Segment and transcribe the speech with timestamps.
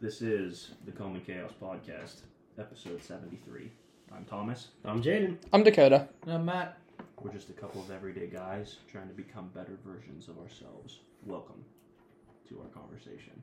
[0.00, 2.22] This is the Calm in Chaos Podcast,
[2.58, 3.70] episode 73.
[4.14, 4.68] I'm Thomas.
[4.84, 5.38] I'm Jaedon.
[5.52, 6.08] I'm Dakota.
[6.26, 6.78] I'm Matt.
[7.22, 10.98] We're just a couple of everyday guys trying to become better versions of ourselves.
[11.24, 11.64] Welcome
[12.48, 13.40] to our conversation.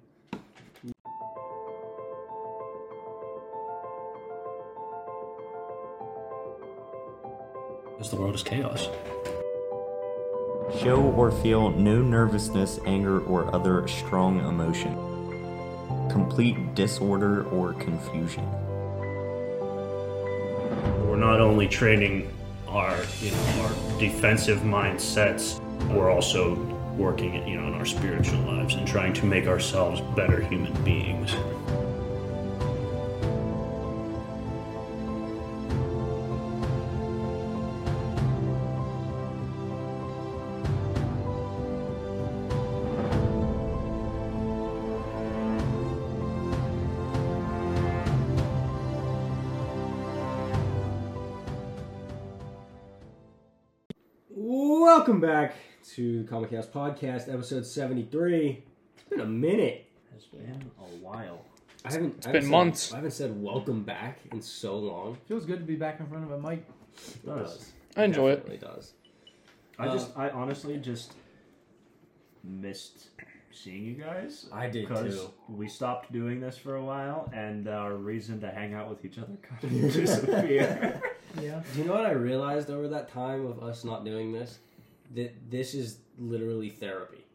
[7.92, 8.90] Because the world is chaos.
[10.82, 15.11] Show or feel no nervousness, anger, or other strong emotion.
[16.12, 18.46] Complete disorder or confusion.
[21.08, 22.30] We're not only training
[22.68, 26.56] our, you know, our defensive mindsets, we're also
[26.98, 31.34] working, you know, in our spiritual lives and trying to make ourselves better human beings.
[56.22, 58.64] To the Calm in Chaos Podcast, episode 73.
[58.96, 59.88] It's been a minute.
[60.16, 61.44] It's been a while.
[61.84, 62.18] I haven't.
[62.18, 62.94] It's been months.
[62.94, 65.18] I haven't said welcome back in so long.
[65.28, 66.68] Feels good to be back in front of a mic.
[67.08, 67.72] It does.
[67.98, 68.36] I enjoy it.
[68.48, 68.94] Definitely does.
[69.80, 71.14] I Uh, just, I honestly just
[72.44, 73.08] missed
[73.52, 74.48] seeing you guys.
[74.54, 75.32] I did Because too.
[75.50, 79.18] we stopped doing this for a while, and our reason to hang out with each
[79.18, 81.02] other kind of disappeared.
[81.42, 81.64] Yeah.
[81.74, 84.60] Do you know what I realized over that time of us not doing this?
[85.16, 87.26] That this is literally therapy.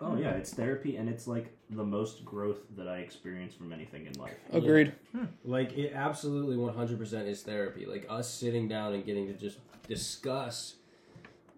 [0.00, 4.06] oh yeah, it's therapy, and it's like the most growth that I experience from anything
[4.06, 4.36] in life.
[4.52, 4.92] Agreed.
[5.12, 5.26] Hmm.
[5.44, 7.86] Like it absolutely 100% is therapy.
[7.86, 10.76] Like us sitting down and getting to just discuss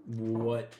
[0.06, 0.72] what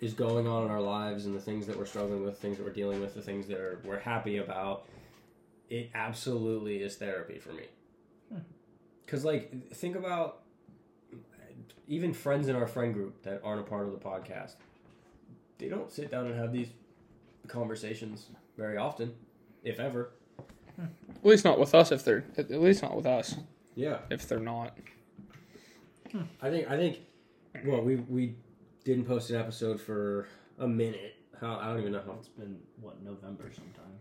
[0.00, 2.64] is going on in our lives and the things that we're struggling with, things that
[2.64, 4.86] we're dealing with, the things that are, we're happy about.
[5.68, 7.64] It absolutely is therapy for me.
[8.32, 8.38] Hmm.
[9.06, 10.42] Cuz like think about
[11.86, 14.54] even friends in our friend group that aren't a part of the podcast.
[15.58, 16.68] They don't sit down and have these
[17.48, 18.26] conversations
[18.56, 19.14] very often,
[19.64, 20.10] if ever.
[20.80, 23.34] At least not with us if they're at least not with us
[23.74, 23.98] Yeah.
[24.10, 24.78] if they're not.
[26.12, 26.22] Hmm.
[26.40, 27.00] I think I think
[27.66, 28.36] well we we
[28.84, 31.16] didn't post an episode for a minute.
[31.40, 32.12] How I don't even know how.
[32.18, 33.98] It's been what November sometime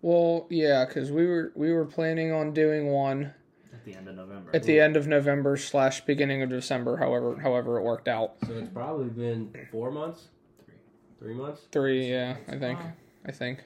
[0.00, 3.34] Well, yeah, because we were we were planning on doing one
[3.72, 4.50] at the end of November.
[4.54, 6.96] at the end of November slash beginning of December.
[6.98, 8.36] However, however it worked out.
[8.46, 10.28] So it's probably been four months,
[11.22, 11.34] Three.
[11.34, 11.62] three months.
[11.70, 12.78] Three, yeah, I think.
[12.80, 12.92] Wow.
[13.26, 13.58] I think.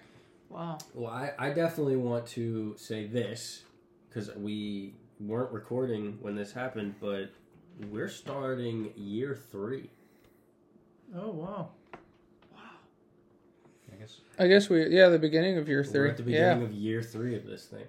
[0.50, 0.78] Wow.
[0.94, 3.62] Well, I I definitely want to say this
[4.08, 7.30] because we weren't recording when this happened, but
[7.90, 9.88] we're starting year three.
[11.14, 11.70] Oh wow.
[12.52, 12.58] Wow.
[13.92, 14.20] I guess.
[14.38, 16.10] I guess we yeah the beginning of year 3 We're three.
[16.10, 17.84] at the Yeah, beginning of year three of this thing.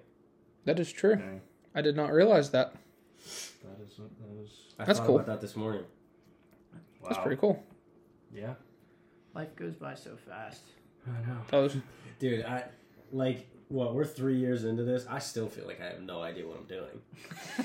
[0.64, 1.12] that is true.
[1.12, 1.40] Okay.
[1.74, 2.72] I did not realize that.
[3.62, 3.96] That is.
[3.98, 4.50] That is.
[4.78, 5.16] I That's thought cool.
[5.16, 5.82] about that this morning.
[7.02, 7.08] Wow.
[7.10, 7.62] That's pretty cool.
[8.34, 8.54] Yeah.
[9.34, 10.62] Life goes by so fast.
[11.06, 11.36] I know.
[11.40, 11.76] Oh, that was
[12.18, 12.64] Dude, I
[13.12, 15.06] like what we're three years into this.
[15.08, 17.00] I still feel like I have no idea what I'm doing.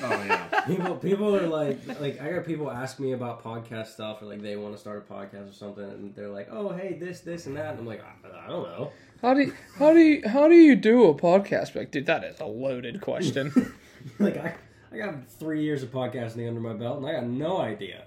[0.02, 0.62] Oh yeah.
[0.68, 4.42] people people are like like I got people ask me about podcast stuff or like
[4.42, 7.46] they want to start a podcast or something and they're like, "Oh, hey, this this
[7.46, 8.92] and that." And I'm like, "I, I don't know."
[9.22, 11.76] how do you, how do you how do you do a podcast?
[11.76, 13.74] Like, dude, that is a loaded question.
[14.20, 14.56] like I
[14.92, 18.04] I got 3 years of podcasting under my belt and I got no idea.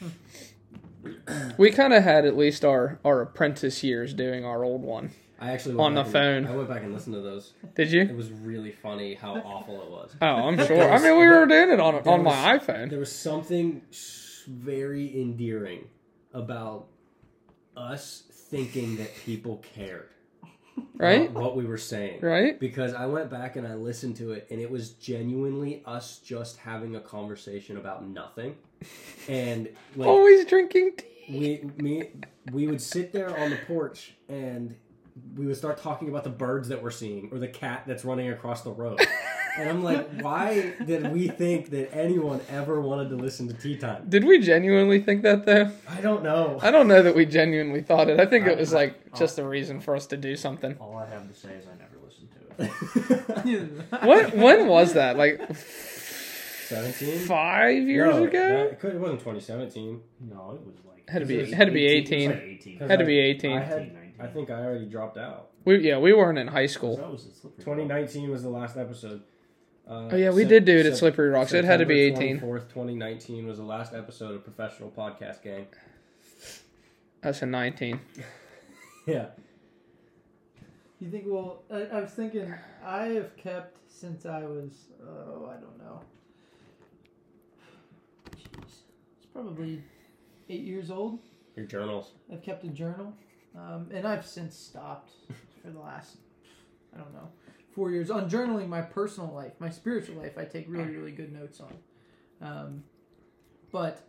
[1.58, 5.10] we kind of had at least our our apprentice years doing our old one.
[5.40, 6.46] I actually On the and- phone.
[6.46, 7.54] I went back and listened to those.
[7.74, 8.02] Did you?
[8.02, 10.14] It was really funny how awful it was.
[10.22, 10.90] Oh, I'm sure.
[10.92, 13.82] I mean, we were doing it on on my iPhone, There was something
[14.48, 15.88] very endearing
[16.32, 16.86] about
[17.76, 20.08] us thinking that people cared.
[20.96, 21.30] right?
[21.32, 22.20] what we were saying.
[22.20, 22.58] Right?
[22.60, 26.58] Because I went back and I listened to it, and it was genuinely us just
[26.58, 28.56] having a conversation about nothing.
[29.28, 31.62] And like Always drinking tea.
[31.78, 32.08] we me
[32.50, 34.74] we would sit there on the porch and
[35.36, 38.30] we would start talking about the birds that we're seeing or the cat that's running
[38.30, 38.98] across the road.
[39.58, 43.76] And I'm like, why did we think that anyone ever wanted to listen to Tea
[43.76, 44.06] Time?
[44.08, 45.70] Did we genuinely think that though?
[45.88, 46.58] I don't know.
[46.62, 48.18] I don't know that we genuinely thought it.
[48.18, 50.76] I think it was like just a reason for us to do something.
[50.80, 52.72] All I have to say is I never listened to it.
[54.06, 54.34] What?
[54.34, 55.16] When was that?
[55.18, 55.40] Like
[56.72, 57.18] 17?
[57.26, 58.32] five years no, ago?
[58.48, 60.00] that- it, could, it wasn't 2017.
[60.30, 61.08] No, it was like.
[61.08, 62.30] Had to be It had to be 18.
[62.30, 62.40] It eighteen.
[62.40, 62.78] like 18.
[62.78, 63.58] Cause Had to I- be eighteen.
[63.58, 65.48] I, had, I think I already dropped out.
[65.64, 66.96] We yeah we weren't in high school.
[66.96, 67.24] That was
[67.60, 69.22] 2019 was the last episode.
[69.88, 71.52] Uh, Oh yeah, we Sep- did do it at Sep- Slippery Rocks.
[71.52, 72.36] It had to be eighteen.
[72.36, 75.66] September 24th, 2019 was the last episode of Professional Podcast Gang.
[77.20, 78.00] That's a nineteen.
[79.06, 79.26] Yeah.
[81.00, 81.24] You think?
[81.26, 82.54] Well, I, I was thinking.
[82.84, 84.70] I have kept since I was.
[85.04, 86.00] Oh, I don't know.
[88.36, 88.82] Jeez, it's
[89.32, 89.82] probably
[90.48, 91.18] eight years old.
[91.56, 92.12] Your journals.
[92.32, 93.12] I've kept a journal,
[93.56, 95.12] um, and I've since stopped
[95.62, 96.16] for the last.
[96.94, 97.28] I don't know,
[97.74, 100.36] four years on journaling my personal life, my spiritual life.
[100.36, 101.74] I take really, really good notes on,
[102.46, 102.84] um,
[103.70, 104.06] but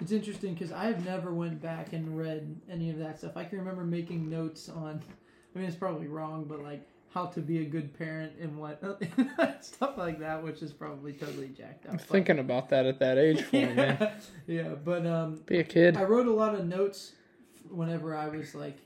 [0.00, 3.36] it's interesting because I have never went back and read any of that stuff.
[3.36, 5.02] I can remember making notes on.
[5.54, 6.86] I mean, it's probably wrong, but like
[7.16, 8.78] how to be a good parent and what
[9.64, 11.92] stuff like that, which is probably totally jacked up.
[11.92, 13.96] I'm but- thinking about that at that age for me, man.
[14.46, 15.96] yeah, yeah, but um, Be a kid.
[15.96, 17.12] I wrote a lot of notes
[17.70, 18.76] whenever I was like,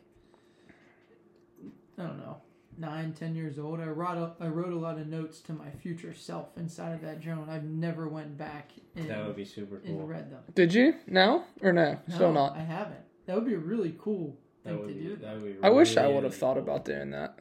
[1.98, 2.36] I don't know,
[2.78, 3.80] nine, ten years old.
[3.80, 7.00] I wrote a, I wrote a lot of notes to my future self inside of
[7.00, 7.46] that journal.
[7.50, 10.06] I've never went back and, That would be super and cool.
[10.06, 10.42] read them.
[10.54, 10.94] Did you?
[11.08, 11.98] No or no?
[12.14, 12.56] Still not.
[12.56, 13.00] I haven't.
[13.26, 15.16] That would be really cool That would to be, do.
[15.16, 16.62] that would be I wish I would have thought cool.
[16.62, 17.36] about doing that.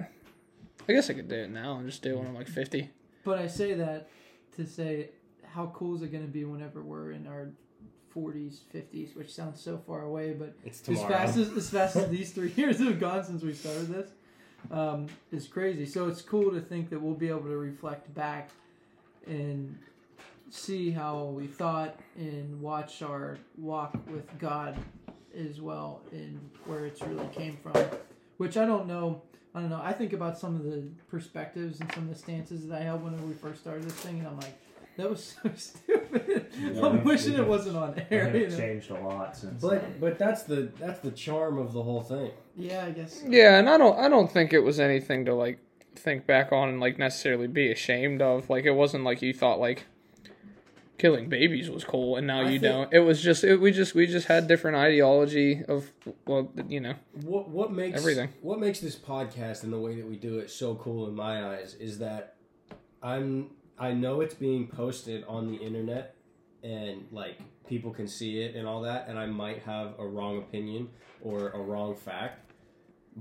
[0.89, 2.89] I guess I could do it now and just do it when I'm like 50.
[3.24, 4.09] But I say that
[4.56, 5.09] to say,
[5.44, 7.50] how cool is it going to be whenever we're in our
[8.15, 12.09] 40s, 50s, which sounds so far away, but It's as fast as as fast as
[12.18, 14.09] these three years have gone since we started this
[14.71, 15.86] um, is crazy.
[15.86, 18.50] So it's cool to think that we'll be able to reflect back
[19.27, 19.77] and
[20.50, 24.77] see how we thought and watch our walk with God
[25.38, 27.85] as well and where it's really came from.
[28.38, 29.21] Which I don't know.
[29.59, 29.81] I don't know.
[29.83, 33.03] I think about some of the perspectives and some of the stances that I held
[33.03, 34.57] when we first started this thing, and I'm like,
[34.95, 36.47] that was so stupid.
[36.57, 38.25] Yeah, I'm wishing we it wasn't on air.
[38.25, 38.57] have you know?
[38.57, 39.61] changed a lot since.
[39.61, 42.31] But but that's the that's the charm of the whole thing.
[42.56, 43.21] Yeah, I guess.
[43.27, 45.59] Yeah, and I don't I don't think it was anything to like
[45.95, 48.50] think back on and like necessarily be ashamed of.
[48.50, 49.85] Like it wasn't like you thought like
[51.00, 52.94] killing babies was cool and now I you don't.
[52.94, 55.92] It was just it, we just we just had different ideology of
[56.28, 56.94] well, you know.
[57.24, 58.30] What what makes Everything.
[58.42, 61.56] What makes this podcast and the way that we do it so cool in my
[61.56, 62.36] eyes is that
[63.01, 66.16] I'm I know it's being posted on the internet
[66.63, 70.40] and like people can see it and all that and I might have a wrong
[70.40, 70.90] opinion
[71.22, 72.52] or a wrong fact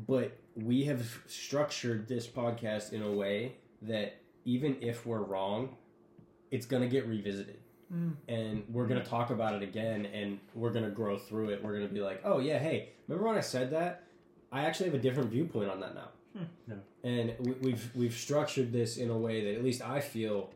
[0.06, 5.76] but we have structured this podcast in a way that even if we're wrong
[6.50, 7.57] it's going to get revisited
[7.94, 8.12] Mm.
[8.28, 11.64] and we're going to talk about it again and we're going to grow through it
[11.64, 14.02] we're going to be like oh yeah hey remember when i said that
[14.52, 16.08] i actually have a different viewpoint on that now
[16.68, 16.74] Yeah.
[17.02, 20.50] and we, we've we've structured this in a way that at least i feel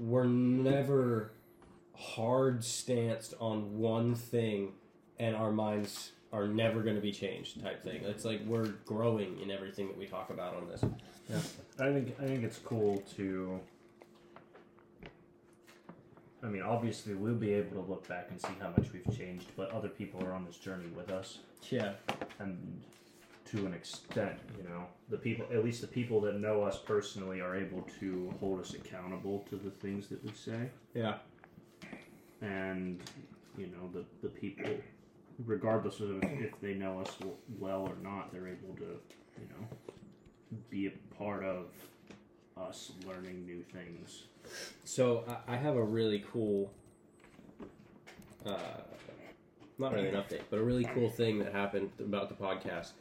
[0.00, 1.30] we're never
[1.94, 4.72] hard stanced on one thing
[5.20, 9.38] and our minds are never going to be changed type thing it's like we're growing
[9.40, 10.82] in everything that we talk about on this
[11.28, 11.38] Yeah.
[11.78, 13.60] I think I think it's cool to.
[16.42, 19.48] I mean, obviously, we'll be able to look back and see how much we've changed,
[19.56, 21.38] but other people are on this journey with us,
[21.70, 21.92] yeah.
[22.38, 22.82] And
[23.50, 27.40] to an extent, you know, the people, at least the people that know us personally,
[27.40, 31.16] are able to hold us accountable to the things that we say, yeah.
[32.40, 33.00] And
[33.58, 34.70] you know, the the people,
[35.44, 37.14] regardless of if they know us
[37.58, 38.98] well or not, they're able to,
[39.38, 39.68] you know,
[40.70, 41.66] be a part of
[42.68, 44.24] us learning new things.
[44.84, 46.70] So I, I have a really cool,
[48.44, 48.56] uh,
[49.78, 52.92] not really an update, but a really cool thing that happened about the podcast.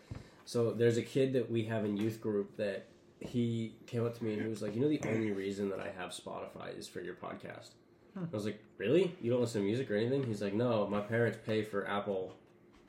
[0.46, 2.88] So there's a kid that we have in youth group that
[3.20, 5.80] he came up to me and he was like, "You know, the only reason that
[5.80, 7.70] I have Spotify is for your podcast."
[8.16, 9.16] I was like, "Really?
[9.22, 12.36] You don't listen to music or anything?" He's like, "No, my parents pay for Apple,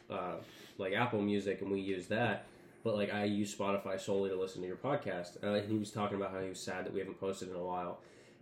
[0.08, 0.36] uh,
[0.78, 2.46] like Apple Music, and we use that."
[2.82, 5.42] But like I use Spotify solely to listen to your podcast.
[5.44, 7.62] Uh, he was talking about how he was sad that we haven't posted in a
[7.64, 8.00] while,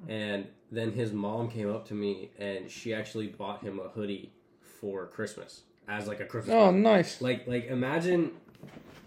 [0.09, 4.31] and then his mom came up to me and she actually bought him a hoodie
[4.61, 6.55] for Christmas as like a Christmas.
[6.55, 6.83] Oh, present.
[6.83, 7.21] nice.
[7.21, 8.33] Like like imagine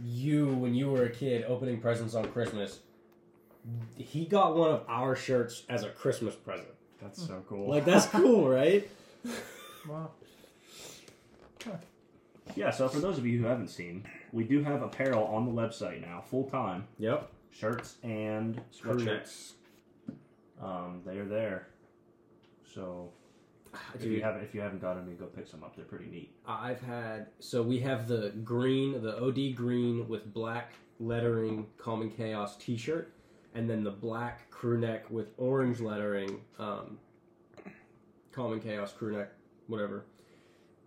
[0.04, 2.80] you when you were a kid opening presents on Christmas.
[3.96, 6.68] He got one of our shirts as a Christmas present.
[7.02, 7.70] That's so cool.
[7.70, 8.90] Like that's cool, right?
[9.88, 10.12] Wow.
[12.56, 15.52] yeah, so for those of you who haven't seen, we do have apparel on the
[15.52, 16.88] website now, full time.
[16.98, 17.32] Yep.
[17.52, 19.54] Shirts and Crew sweatshirts.
[20.62, 21.68] Um, they are there.
[22.74, 23.12] So
[23.96, 25.76] if you haven't if you haven't got any, go pick some up.
[25.76, 26.34] They're pretty neat.
[26.48, 32.12] I've had so we have the green, the OD green with black lettering Calm in
[32.12, 33.12] Chaos T-shirt,
[33.56, 37.00] and then the black crew neck with orange lettering um,
[38.32, 39.32] Calm in Chaos crew neck,
[39.68, 40.06] whatever.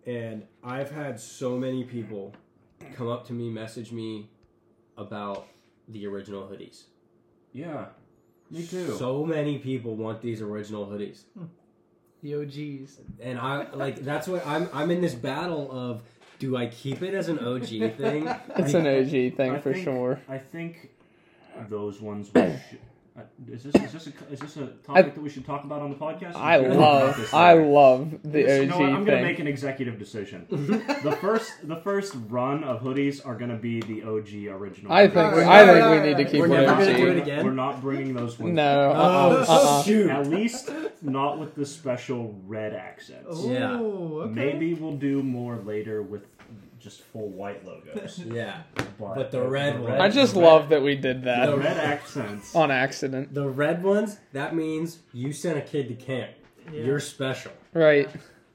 [0.05, 2.33] And I've had so many people
[2.95, 4.29] come up to me, message me
[4.97, 5.47] about
[5.87, 6.83] the original hoodies.
[7.53, 7.85] Yeah,
[8.51, 8.95] me too.
[8.97, 11.21] So many people want these original hoodies.
[11.37, 11.45] Hmm.
[12.23, 12.97] The OGs.
[13.21, 16.01] and I like that's what I'm I'm in this battle of
[16.39, 17.67] do I keep it as an OG
[17.97, 18.27] thing?
[18.57, 20.19] It's an OG thing I for think- sure.
[20.27, 20.89] I think
[21.69, 22.31] those ones.
[22.33, 22.79] We should,
[23.17, 25.81] uh, is this is this a, is this a topic that we should talk about
[25.81, 26.35] on the podcast?
[26.35, 27.65] I Or should we talk about love this I later?
[27.67, 28.89] love the This- you know OG what?
[28.89, 30.45] I'm gonna make an executive decision.
[30.49, 34.91] the first the first run of hoodies are gonna be the OG original.
[34.91, 37.07] I think Alright, I think alright, we need to keep We're it never gonna do
[37.11, 37.45] it again?
[37.45, 38.53] We're not bringing those ones.
[38.53, 39.83] No, Oh, uh-uh, uh-uh.
[39.83, 40.09] shoot.
[40.09, 40.69] At least
[41.01, 43.27] not with the special red accents.
[43.29, 43.77] Oh, Yeah.
[43.79, 44.33] okay.
[44.33, 46.34] Maybe we'll do more later with
[46.85, 48.19] just full white logos.
[48.25, 48.61] Yeah.
[48.99, 51.77] But, But the red one- I just the love that we did that the red
[51.77, 52.55] accents.
[52.55, 53.33] on accident.
[53.33, 56.29] The red ones, that means you sent a kid to camp.
[56.71, 56.83] Yeah.
[56.83, 57.51] You're special.
[57.73, 58.07] Right.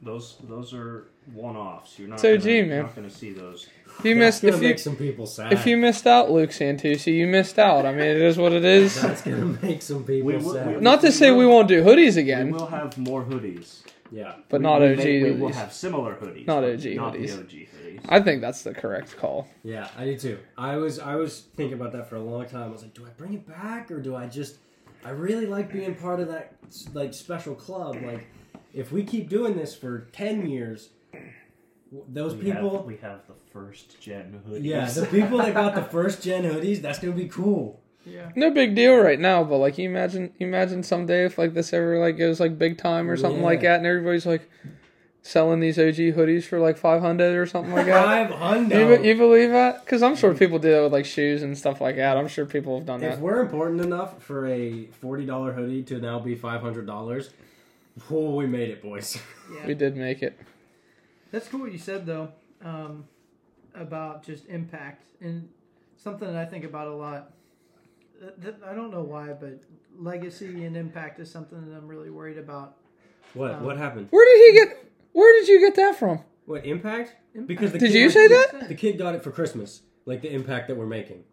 [0.03, 1.99] Those those are one offs.
[1.99, 2.21] You're not.
[2.21, 3.69] So, gonna, gee, you're not gonna see those.
[3.99, 5.53] If you That's missed gonna if you make some people sad.
[5.53, 7.85] if you missed out, Luke Santucci, you missed out.
[7.85, 9.01] I mean, it is what it is.
[9.03, 10.77] That's gonna make some people We sad.
[10.77, 12.47] we- Not to say we won't do hoodies again.
[12.47, 14.37] We will have more hoodies, yeah.
[14.49, 17.15] but We- not we OG may- We will have similar hoodies, Not but OG not
[17.15, 17.27] hoodies.
[17.37, 17.69] the OG hoodies.
[18.09, 19.49] I think that's the correct call.
[19.63, 20.39] Yeah, I do too.
[20.57, 22.65] I was I was thinking about that for a long time.
[22.65, 24.57] I was like, do I bring it back or do I just?
[25.05, 26.55] I really like being part of that
[26.93, 27.97] like special club.
[28.03, 28.27] Like,
[28.75, 30.91] if we keep doing this for ten years,
[32.09, 32.79] those we people.
[32.79, 34.65] have, we have the first gen hoodies.
[34.65, 37.81] yeah, the people that got the first gen hoodies, that's gonna be cool.
[38.07, 38.31] Yeah.
[38.35, 41.73] No big deal right now, but like, you imagine, you imagine someday if like this
[41.73, 44.49] ever like goes like big time or something like that, and everybody's like
[45.23, 48.05] selling these OG hoodies for like five hundred or something like that.
[48.05, 49.03] Five hundred.
[49.05, 49.85] You, you believe that?
[49.85, 52.17] Because I'm sure people do that with like shoes and stuff like that.
[52.17, 53.21] I'm sure people have done If that.
[53.21, 57.31] we're important enough for a forty dollar hoodie to now be five hundred dollars,
[58.11, 59.19] oh, we made it, boys.
[59.53, 59.67] Yeah.
[59.67, 60.39] We did make it.
[61.33, 62.29] That's cool what you said though
[62.65, 63.05] um,
[63.75, 65.49] about just impact and
[65.97, 67.33] something that I think about a lot.
[68.65, 69.61] I don't know why, but
[69.99, 72.77] legacy and impact is something that I'm really worried about.
[73.35, 73.55] What?
[73.55, 74.07] Um, what happened?
[74.11, 74.90] Where did he get?
[75.13, 76.21] Where did you get that from?
[76.47, 77.15] What impact?
[77.35, 77.49] Impact.
[77.49, 78.69] Because the Did kid you say that?
[78.69, 81.25] The kid got it for Christmas, like the impact that we're making.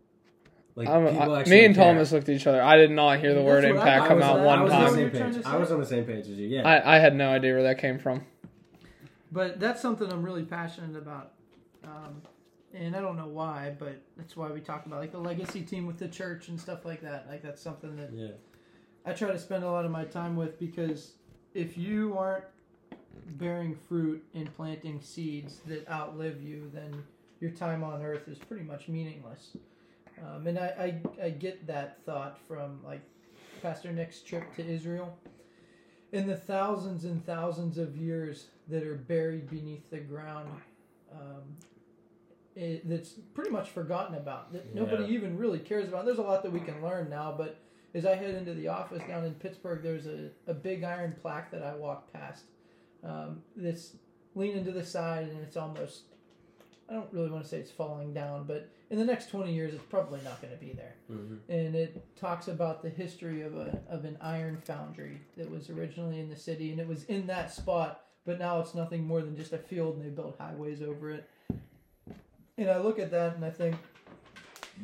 [0.75, 1.85] Like I'm, people I, actually me and care.
[1.85, 2.61] Thomas looked at each other.
[2.61, 4.45] I did not hear the That's word what I- impact I come was, out I
[4.45, 5.03] one was on the time.
[5.03, 5.45] what same page.
[5.45, 6.47] I was on the same page as you.
[6.47, 6.67] Yeah.
[6.67, 8.23] I, I had no idea where that came from.
[9.31, 11.31] But that's something I'm really passionate about.
[11.83, 12.21] Um,
[12.73, 15.87] and I don't know why, but that's why we talk about like the legacy team
[15.87, 17.25] with the church and stuff like that.
[17.27, 18.27] Like that's something that yeah.
[19.05, 21.13] I try to spend a lot of my time with because
[21.53, 22.45] if you aren't
[23.37, 27.03] bearing fruit and planting seeds that outlive you, then
[27.39, 29.57] your time on earth is pretty much meaningless.
[30.21, 33.01] Um, and I, I, I get that thought from like
[33.61, 35.17] Pastor Nick's trip to Israel.
[36.11, 40.49] In the thousands and thousands of years that are buried beneath the ground,
[41.11, 41.43] um,
[42.55, 44.51] it, that's pretty much forgotten about.
[44.53, 46.05] That nobody even really cares about.
[46.05, 47.59] There's a lot that we can learn now, but
[47.93, 51.51] as I head into the office down in Pittsburgh, there's a, a big iron plaque
[51.51, 52.45] that I walk past.
[53.07, 53.95] Um, that's
[54.35, 56.03] leaning to the side, and it's almost,
[56.89, 59.73] I don't really want to say it's falling down, but in the next 20 years,
[59.73, 60.95] it's probably not going to be there.
[61.09, 61.39] Mhm.
[61.49, 66.19] And it talks about the history of, a, of an iron foundry that was originally
[66.19, 69.35] in the city, and it was in that spot, but now it's nothing more than
[69.35, 71.29] just a field, and they built highways over it.
[72.57, 73.75] And I look at that and I think,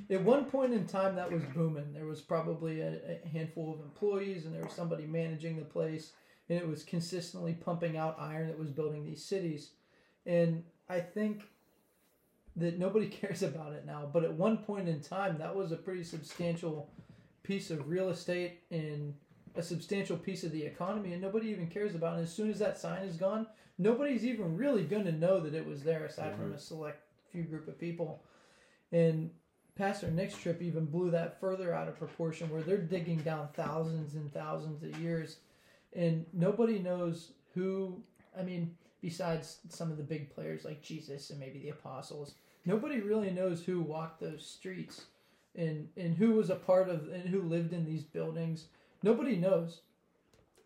[0.10, 1.94] at one point in time, that was booming.
[1.94, 6.13] There was probably a, a handful of employees, and there was somebody managing the place,
[6.50, 9.71] and it was consistently pumping out iron that was building these cities.
[10.25, 11.43] And I think
[12.55, 15.77] that nobody cares about it now, but at one point in time, that was a
[15.77, 16.89] pretty substantial
[17.43, 19.13] piece of real estate and
[19.55, 22.17] a substantial piece of the economy, and nobody even cares about it.
[22.17, 23.45] And as soon as that sign is gone,
[23.77, 26.55] nobody's even really going to know that it was there, aside from mm-hmm.
[26.55, 28.23] a select few group of people.
[28.91, 29.29] And
[29.75, 34.15] Pastor Nick's trip even blew that further out of proportion, where they're digging down thousands
[34.15, 35.38] and thousands of years,
[35.95, 38.01] and nobody knows who.
[38.38, 42.35] I mean, besides some of the big players like Jesus and maybe the apostles,
[42.65, 45.05] nobody really knows who walked those streets,
[45.55, 48.65] and and who was a part of and who lived in these buildings.
[49.01, 49.81] Nobody knows.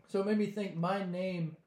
[0.07, 1.57] So it made me think my name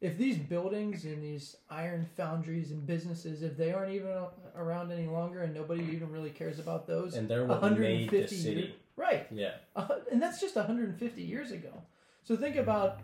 [0.00, 4.08] if these buildings and these iron foundries and businesses, if they aren't even
[4.56, 8.20] around any longer and nobody even really cares about those, And they're what made the
[8.20, 8.60] 150 city.
[8.60, 9.26] years, right?
[9.30, 9.56] Yeah.
[9.76, 11.82] Uh, and that's just 150 years ago.
[12.22, 13.00] So think about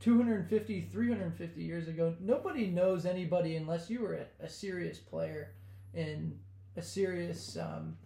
[0.00, 2.14] 250, 350 years ago.
[2.20, 5.52] Nobody knows anybody unless you were a, a serious player
[5.94, 6.38] and
[6.76, 7.96] a serious um,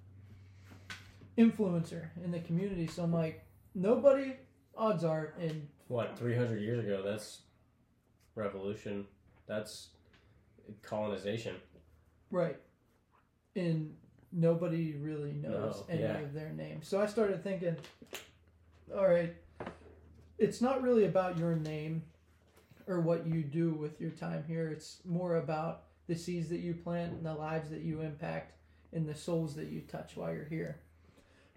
[1.39, 2.87] influencer in the community.
[2.87, 3.45] So I'm like,
[3.75, 4.35] nobody,
[4.77, 6.19] odds are, in What?
[6.19, 7.03] Three hundred years ago?
[7.05, 7.43] That's
[8.35, 9.07] revolution.
[9.47, 9.89] That's
[10.83, 11.57] colonization.
[12.31, 12.57] Right.
[13.55, 13.95] And
[14.33, 16.19] nobody really knows No, any yeah.
[16.19, 16.89] of their names.
[16.89, 17.77] So I started thinking,
[18.97, 19.35] all right,
[20.45, 22.03] it's not really about your name
[22.87, 24.69] or what you do with your time here.
[24.69, 28.53] It's more about the seeds that you plant and the lives that you impact
[28.93, 30.81] and the souls that you touch while you're here.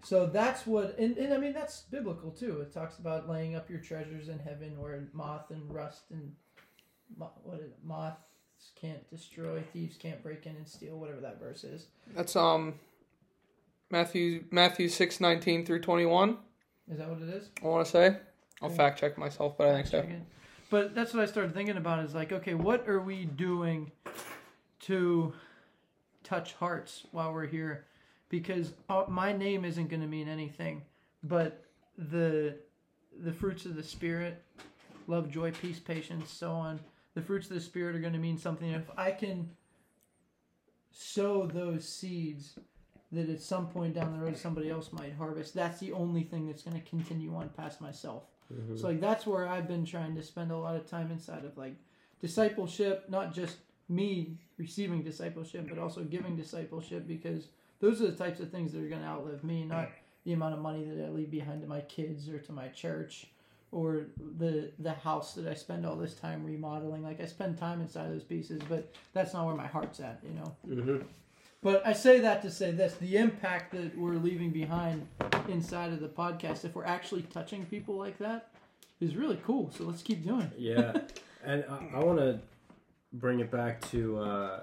[0.02, 2.60] So that's what, and, and I mean that's biblical too.
[2.60, 6.32] It talks about laying up your treasures in heaven, where moth and rust and
[7.16, 7.78] what is it?
[7.84, 8.22] moths
[8.80, 10.98] can't destroy, thieves can't break in and steal.
[10.98, 11.88] Whatever that verse is.
[12.14, 12.74] That's um
[13.90, 16.38] Matthew Matthew six nineteen through twenty one.
[16.90, 17.50] Is that what it is?
[17.62, 18.16] I want to say.
[18.62, 20.06] I'll fact check myself, but I think so.
[20.70, 23.90] But that's what I started thinking about is like, okay, what are we doing
[24.80, 25.32] to
[26.24, 27.86] touch hearts while we're here?
[28.28, 30.82] Because uh, my name isn't going to mean anything,
[31.22, 31.64] but
[31.96, 32.56] the
[33.20, 34.42] the fruits of the spirit,
[35.06, 36.78] love, joy, peace, patience, so on.
[37.14, 38.70] The fruits of the spirit are going to mean something.
[38.70, 39.50] If I can
[40.92, 42.58] sow those seeds
[43.10, 46.46] that at some point down the road somebody else might harvest, that's the only thing
[46.46, 48.24] that's going to continue on past myself.
[48.76, 51.56] So like that's where I've been trying to spend a lot of time inside of
[51.58, 51.74] like
[52.20, 57.48] discipleship, not just me receiving discipleship, but also giving discipleship because
[57.80, 59.90] those are the types of things that are going to outlive me, not
[60.24, 63.26] the amount of money that I leave behind to my kids or to my church
[63.70, 64.06] or
[64.38, 67.02] the the house that I spend all this time remodeling.
[67.02, 70.20] Like I spend time inside of those pieces, but that's not where my heart's at,
[70.22, 70.56] you know.
[70.66, 71.06] Mm-hmm.
[71.62, 75.06] But I say that to say this: the impact that we're leaving behind
[75.48, 78.50] inside of the podcast, if we're actually touching people like that,
[79.00, 79.70] is really cool.
[79.76, 80.52] So let's keep doing it.
[80.56, 80.92] Yeah,
[81.44, 82.40] and I, I want to
[83.12, 84.18] bring it back to.
[84.18, 84.60] Uh,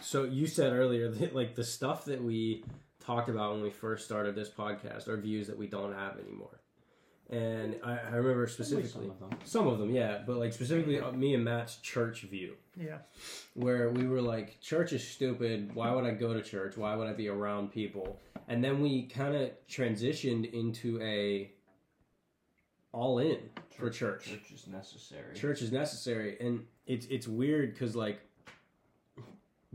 [0.00, 2.64] so you said earlier that like the stuff that we
[3.00, 6.60] talked about when we first started this podcast are views that we don't have anymore,
[7.30, 9.30] and I, I remember specifically Some of them.
[9.44, 12.54] some of them, yeah, but like specifically uh, me and Matt's church view.
[12.76, 12.98] Yeah.
[13.54, 15.74] where we were like, church is stupid.
[15.74, 16.76] Why would I go to church?
[16.76, 18.20] Why would I be around people?
[18.46, 21.50] And then we kind of transitioned into a
[22.92, 23.38] all in
[23.76, 24.26] for church.
[24.26, 25.34] Church is necessary.
[25.34, 28.20] Church is necessary, and it's it's weird because like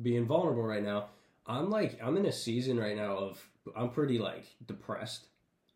[0.02, 1.08] being vulnerable right now.
[1.46, 5.28] I'm like I'm in a season right now of I'm pretty like depressed,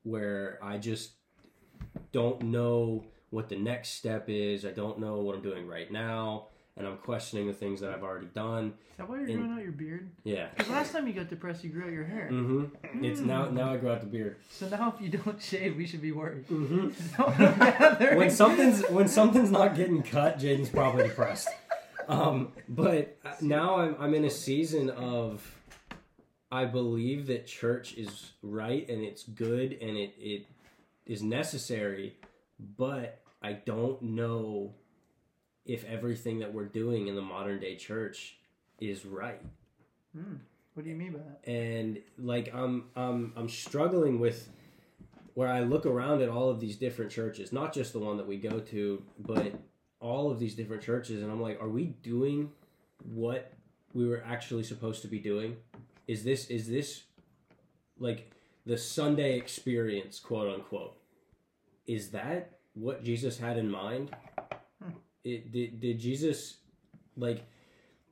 [0.03, 1.11] where I just
[2.11, 4.65] don't know what the next step is.
[4.65, 8.03] I don't know what I'm doing right now, and I'm questioning the things that I've
[8.03, 8.73] already done.
[8.91, 10.09] Is that why you're In- growing out your beard?
[10.23, 10.47] Yeah.
[10.55, 12.29] Because last time you got depressed, you grew out your hair.
[12.31, 13.03] Mm-hmm.
[13.03, 14.37] It's now now I grow out the beard.
[14.49, 16.47] So now if you don't shave, we should be worried.
[16.47, 18.17] Mm-hmm.
[18.17, 21.49] When something's when something's not getting cut, Jaedon's probably depressed.
[22.07, 25.45] Um, but now I'm I'm in a season of
[26.51, 30.45] I believe that church is right and it's good and it it
[31.07, 32.17] is necessary,
[32.77, 34.75] but I don't know
[35.65, 38.37] if everything that we're doing in the modern day church
[38.79, 39.41] is right.
[40.15, 40.35] Hmm.
[40.73, 41.51] What do you mean by that?
[41.51, 44.47] and like I'm I'm I'm struggling with
[45.33, 48.27] where I look around at all of these different churches, not just the one that
[48.27, 49.53] we go to, but
[49.99, 52.51] all of these different churches and I'm like, are we doing
[53.03, 53.53] what
[53.93, 55.57] we were actually supposed to be doing?
[56.07, 57.03] Is this is this
[57.99, 58.31] like
[58.67, 60.97] the Sunday experience, quote unquote?
[61.87, 64.15] Is that what Jesus had in mind?
[64.83, 64.91] Hmm.
[65.23, 66.57] It, did did Jesus
[67.15, 67.45] like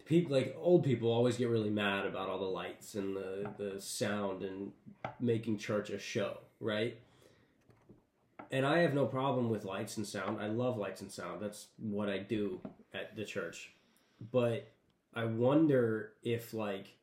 [0.06, 3.82] people like old people always get really mad about all the lights and the the
[3.82, 4.72] sound and
[5.20, 6.98] making church a show, right?
[8.52, 10.40] And I have no problem with lights and sound.
[10.40, 11.42] I love lights and sound.
[11.42, 12.62] That's what I do
[12.94, 13.74] at the church.
[14.32, 14.72] But
[15.14, 16.96] I wonder if like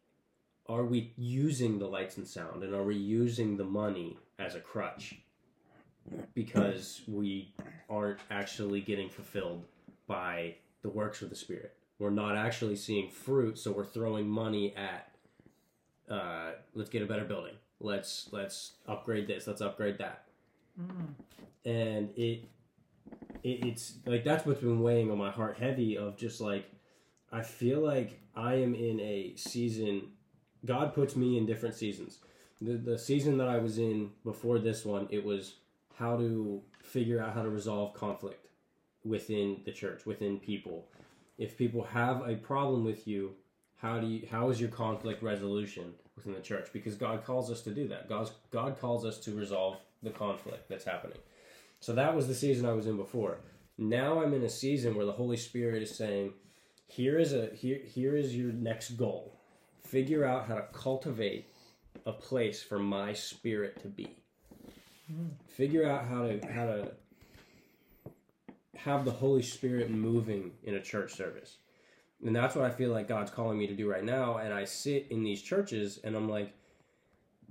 [0.68, 4.61] are we using the lights and sound and are we using the money as a
[4.61, 5.16] crutch?
[6.35, 7.53] Because we
[7.88, 9.64] aren't actually getting fulfilled
[10.07, 11.77] by the works of the spirit.
[11.98, 15.09] We're not actually seeing fruit so we're throwing money at
[16.11, 17.55] uh, let's get a better building.
[17.81, 20.25] Let's let's upgrade this let's upgrade that.
[21.64, 22.44] And it,
[23.42, 26.70] it it's like that's what's been weighing on my heart heavy of just like
[27.33, 30.03] i feel like i am in a season
[30.64, 32.18] god puts me in different seasons.
[32.61, 35.57] The, the season that i was in before this one it was
[35.94, 38.46] how to figure out how to resolve conflict
[39.05, 40.87] within the church within people.
[41.38, 43.35] If people have a problem with you
[43.77, 46.68] how do you how is your conflict resolution within the church?
[46.72, 48.09] Because god calls us to do that.
[48.09, 51.18] God god calls us to resolve the conflict that's happening.
[51.81, 53.38] So that was the season i was in before.
[53.77, 56.35] Now i'm in a season where the holy spirit is saying
[56.87, 59.40] here is a here here is your next goal
[59.93, 61.47] figure out how to cultivate
[62.07, 64.17] a place for my spirit to be
[65.47, 66.91] figure out how to how to
[68.75, 71.59] have the holy spirit moving in a church service
[72.25, 74.37] and that's what I feel like God's calling me to do right now.
[74.37, 76.55] And I sit in these churches and I'm like,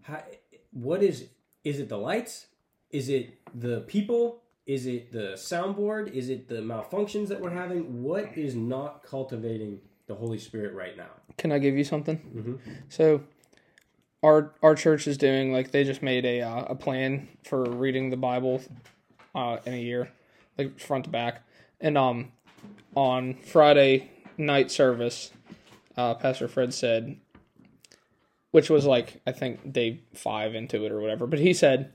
[0.02, 0.24] how,
[0.72, 1.28] what is,
[1.64, 2.48] is it the lights?
[2.90, 4.44] Is it the people?
[4.66, 6.14] Is it the soundboard?
[6.14, 8.02] Is it the malfunctions that we're having?
[8.02, 11.10] What is not cultivating the Holy Spirit right now?
[11.38, 12.17] Can I give you something?
[12.36, 12.60] Mhm.
[12.89, 13.24] So,
[14.21, 18.10] our our church is doing like they just made a uh, a plan for reading
[18.10, 18.62] the Bible
[19.34, 20.12] uh, in a year,
[20.58, 21.43] like front to back,
[21.80, 22.32] and um
[22.93, 25.32] on Friday night service,
[25.95, 27.15] uh, Pastor Fred said,
[28.52, 31.93] which was like I think day five into it or whatever, but he said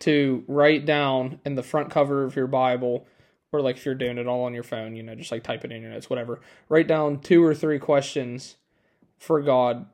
[0.00, 3.06] to write down in the front cover of your Bible.
[3.52, 5.64] Or like if you're doing it all on your phone, you know, just like type
[5.64, 6.40] it in your notes, whatever.
[6.68, 8.56] Write down two or three questions
[9.18, 9.86] for God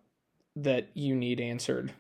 [0.57, 1.93] that you need answered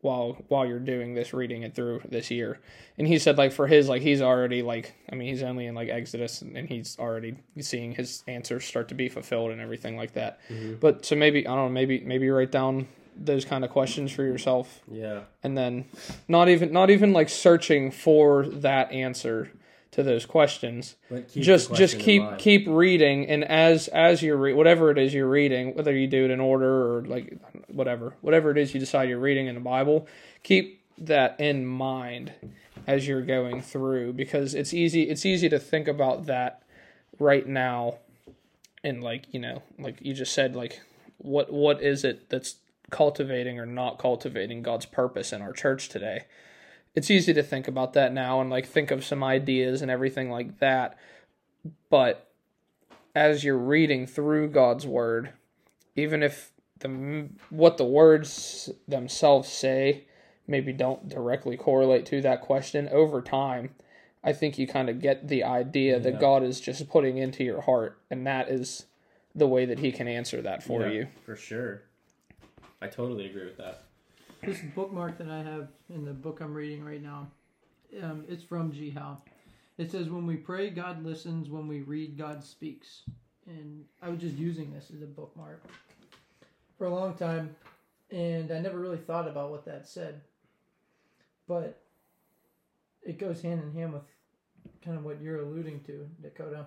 [0.00, 2.60] while while you're doing this reading it through this year.
[2.98, 5.74] And he said like for his like he's already like i mean he's only in
[5.74, 10.12] like exodus and he's already seeing his answers start to be fulfilled and everything like
[10.12, 10.38] that.
[10.48, 10.74] Mm-hmm.
[10.76, 14.22] But so maybe i don't know maybe maybe write down those kind of questions for
[14.22, 14.80] yourself.
[14.90, 15.22] Yeah.
[15.42, 15.86] and then
[16.28, 19.50] not even not even like searching for that answer
[19.96, 20.94] to those questions.
[21.42, 25.92] Just just keep keep reading and as as you're whatever it is you're reading whether
[25.96, 29.46] you do it in order or like whatever whatever it is you decide you're reading
[29.46, 30.06] in the bible
[30.42, 32.30] keep that in mind
[32.86, 36.62] as you're going through because it's easy it's easy to think about that
[37.18, 37.94] right now
[38.84, 40.82] and like you know like you just said like
[41.16, 42.56] what what is it that's
[42.90, 46.26] cultivating or not cultivating god's purpose in our church today
[46.96, 50.30] it's easy to think about that now and like think of some ideas and everything
[50.30, 50.98] like that
[51.90, 52.28] but
[53.14, 55.32] as you're reading through God's word
[55.94, 60.04] even if the what the words themselves say
[60.46, 63.70] maybe don't directly correlate to that question over time
[64.24, 67.60] I think you kind of get the idea that God is just putting into your
[67.60, 68.86] heart and that is
[69.36, 71.82] the way that he can answer that for Yeah, you For sure.
[72.80, 73.85] I totally agree with that.
[74.46, 77.26] This bookmark that I have in the book I'm reading right now,
[78.00, 78.96] um, it's from G.
[79.76, 81.50] It says, "When we pray, God listens.
[81.50, 83.02] When we read, God speaks."
[83.46, 85.64] And I was just using this as a bookmark
[86.78, 87.56] for a long time,
[88.12, 90.20] and I never really thought about what that said.
[91.48, 91.82] But
[93.02, 94.04] it goes hand in hand with
[94.80, 96.66] kind of what you're alluding to, Dakota.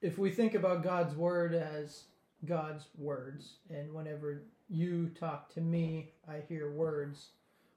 [0.00, 2.04] If we think about God's word as
[2.46, 7.28] God's words, and whenever you talk to me, I hear words.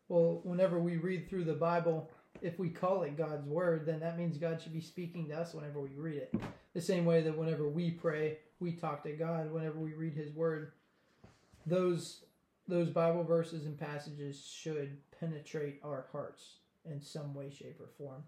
[0.07, 4.17] Well, whenever we read through the Bible, if we call it God's word, then that
[4.17, 6.35] means God should be speaking to us whenever we read it.
[6.73, 10.31] The same way that whenever we pray, we talk to God whenever we read his
[10.33, 10.73] word.
[11.65, 12.21] Those
[12.67, 16.55] those Bible verses and passages should penetrate our hearts
[16.89, 18.23] in some way, shape, or form.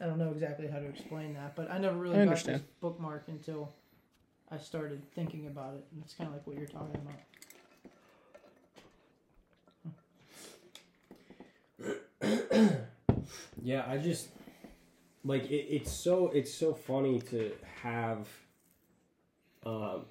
[0.00, 2.62] I don't know exactly how to explain that, but I never really I got this
[2.80, 3.74] bookmark until
[4.50, 5.84] I started thinking about it.
[5.92, 7.20] And it's kind of like what you're talking about.
[13.62, 14.28] Yeah, I just
[15.24, 18.26] like it, it's so it's so funny to have
[19.64, 20.06] um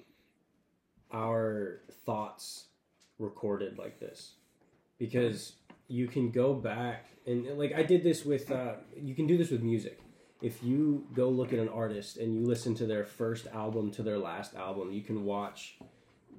[1.12, 2.66] our thoughts
[3.18, 4.34] recorded like this
[4.98, 5.54] because
[5.88, 9.50] you can go back and like I did this with uh you can do this
[9.50, 10.00] with music.
[10.40, 14.02] If you go look at an artist and you listen to their first album to
[14.02, 15.76] their last album, you can watch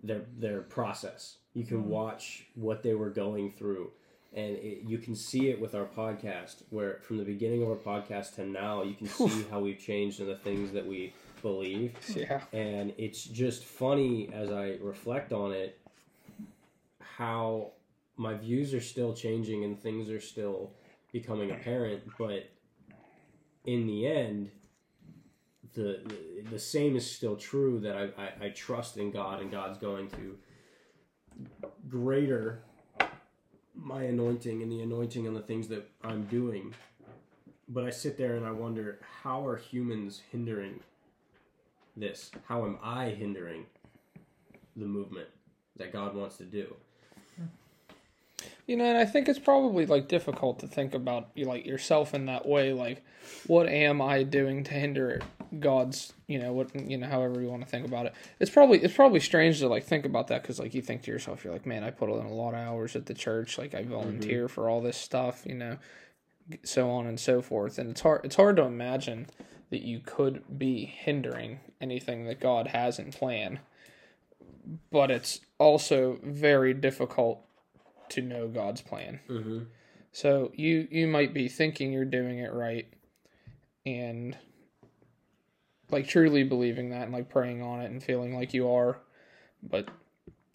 [0.04, 1.38] their their process.
[1.54, 3.92] You can watch what they were going through
[4.34, 7.76] and it, you can see it with our podcast where from the beginning of our
[7.76, 11.94] podcast to now you can see how we've changed in the things that we believe.
[12.16, 12.42] Yeah.
[12.54, 15.80] And it's just funny as i reflect on it
[17.00, 17.72] how
[18.18, 20.72] my views are still changing and things are still
[21.12, 22.50] becoming apparent but
[23.66, 24.50] in the end
[25.74, 29.52] the the, the same is still true that I, I, I trust in god and
[29.52, 30.38] god's going to
[31.88, 32.64] greater
[33.82, 36.74] my anointing and the anointing and the things that i'm doing.
[37.68, 40.80] But i sit there and i wonder how are humans hindering
[41.98, 42.32] this?
[42.48, 43.66] How am i hindering
[44.76, 45.28] the movement
[45.78, 46.74] that god wants to do
[48.68, 52.14] You know, and I think it's probably like difficult to think about you like yourself
[52.14, 52.74] in that way.
[52.74, 53.04] Like,
[53.48, 55.22] what am I doing to hinder
[55.60, 56.14] God's?
[56.28, 58.14] You know, what you know, however you want to think about it.
[58.40, 61.12] It's probably it's probably strange to like think about that because like you think to
[61.12, 63.58] yourself, you're like, man, I put in a lot of hours at the church.
[63.58, 63.92] Like I mm-hmm.
[63.92, 65.44] volunteer for all this stuff.
[65.46, 65.78] You know,
[66.64, 67.78] so on and so forth.
[67.78, 69.28] And it's hard it's hard to imagine
[69.70, 73.60] that you could be hindering anything that God has in plan.
[74.92, 77.44] But it's also very difficult
[78.12, 79.20] to know God's plan.
[79.30, 79.60] mm-hmm.
[80.12, 82.88] So you you might be thinking you're doing it right
[83.86, 84.38] and
[85.90, 89.00] like truly believing that and like praying on it and feeling like you are
[89.64, 89.90] but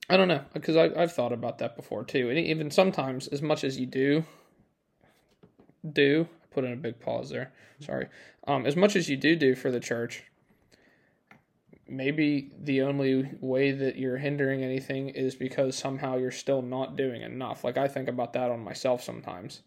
[0.08, 3.42] I don't know because I I've thought about that before too and even sometimes as
[3.42, 4.24] much as you do
[5.90, 8.08] do put in a big pause there sorry
[8.46, 10.24] um as much as you do do for the church
[11.88, 17.22] maybe the only way that you're hindering anything is because somehow you're still not doing
[17.22, 17.64] enough.
[17.64, 19.62] Like I think about that on myself sometimes,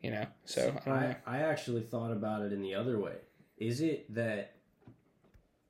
[0.00, 0.26] you know.
[0.44, 1.14] So I don't know.
[1.26, 3.14] I, I actually thought about it in the other way.
[3.56, 4.54] Is it that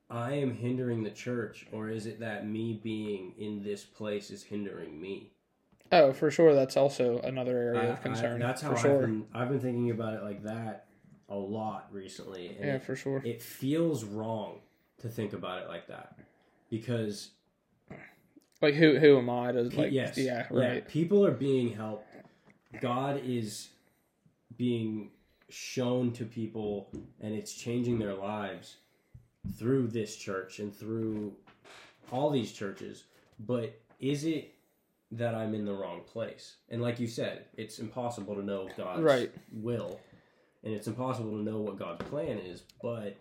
[0.08, 4.42] I am hindering the church, or is it that me being in this place is
[4.42, 5.32] hindering me?
[5.90, 6.54] Oh, for sure.
[6.54, 8.42] That's also another area I- of concern.
[8.42, 9.00] I, that's how for I've sure.
[9.02, 9.26] been.
[9.34, 10.86] I've been thinking about it like that
[11.28, 13.22] a lot recently, Yeah, it, for sure.
[13.24, 14.60] it feels wrong
[15.02, 16.16] to think about it like that
[16.70, 17.30] because
[18.60, 20.86] Like who who am I to like yes, yeah, right.
[20.88, 22.06] People are being helped.
[22.80, 23.68] God is
[24.56, 25.10] being
[25.48, 26.88] shown to people,
[27.20, 28.76] and it's changing their lives
[29.58, 31.34] through this church and through
[32.10, 33.04] all these churches.
[33.40, 34.54] But is it
[35.10, 36.56] that I'm in the wrong place?
[36.70, 39.32] And like you said, it's impossible to know God's Right.
[39.52, 40.00] will,
[40.64, 42.62] and it's impossible to know what God's plan is.
[42.80, 43.16] But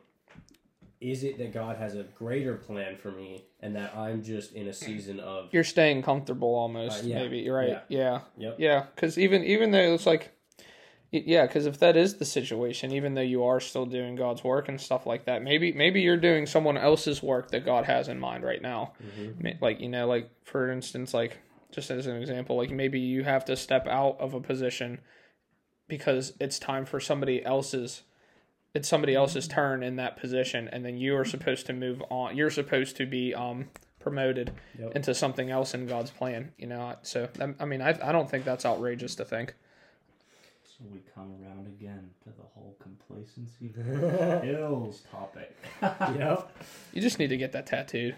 [1.02, 4.68] is it that God has a greater plan for me, and that I'm just in
[4.68, 7.40] a season of You're staying comfortable almost Uh, yeah, maybe.
[7.40, 7.70] You're right.
[7.70, 7.82] yeah.
[7.90, 8.20] Yeah.
[8.38, 8.56] Yep.
[8.60, 10.32] Yeah, cuz even even though it's like
[11.12, 14.70] yeah, because if that is the situation, even though you are still doing God's work
[14.70, 18.18] and stuff like that, maybe maybe you're doing someone else's work that God has in
[18.18, 18.94] mind right now.
[19.04, 19.62] Mm-hmm.
[19.62, 21.40] Like you know, like for instance, like
[21.72, 25.00] just as an example, like maybe you have to step out of a position
[25.90, 28.04] because it's time for somebody else's.
[28.74, 32.38] It's somebody else's turn in that position, and then you are supposed to move on.
[32.38, 34.96] You're supposed to be um promoted Yep.
[34.96, 36.52] into something else in God's plan.
[36.58, 39.54] You know, so I- I mean, I I don't think that's outrageous to think.
[40.64, 43.68] So we come around again to the whole complacency
[44.48, 45.56] hills topic.
[45.82, 46.50] yep.
[46.94, 48.16] You just need to get that tattooed.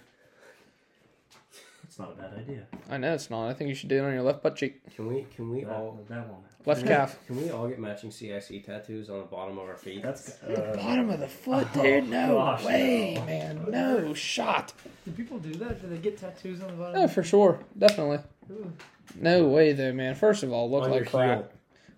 [1.93, 2.65] It's not a bad idea.
[2.89, 3.49] I know it's not.
[3.49, 5.63] I think you should do it on your left butt cheek, Can we can we
[5.63, 6.41] That, all that one.
[6.65, 7.19] left calf.
[7.27, 10.01] can we all get matching CIC tattoos on the bottom of our feet?
[10.01, 12.10] That's uh, Bottom of the foot, dude.
[12.10, 13.69] No gosh, way, man.
[13.69, 14.73] No shot.
[15.06, 15.84] Do people do that?
[15.84, 16.99] Do they get tattoos on the bottom?
[16.99, 18.21] No, for sure, definitely.
[18.49, 18.73] Ooh.
[19.21, 20.15] No way, though, man.
[20.15, 21.38] First of all, look On like your crap.
[21.41, 21.49] heel.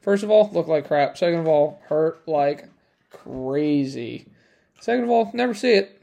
[0.01, 1.17] First of all, look like crap.
[1.17, 2.67] Second of all, hurt like
[3.11, 4.25] crazy.
[4.81, 5.94] Second of all, never see it.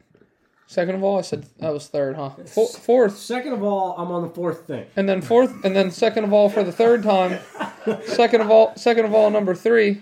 [0.72, 2.30] Second of all, I said that was third, huh?
[2.46, 4.86] Fo- fourth, Second of all, I'm on the fourth thing.
[4.96, 7.38] and then fourth, and then second of all for the third time.
[8.06, 10.00] Second of all, second of all, number three.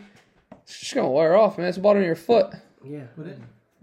[0.63, 1.67] It's just gonna wear off, man.
[1.67, 2.53] It's the bottom of your foot.
[2.85, 3.07] Yeah.
[3.17, 3.39] put it?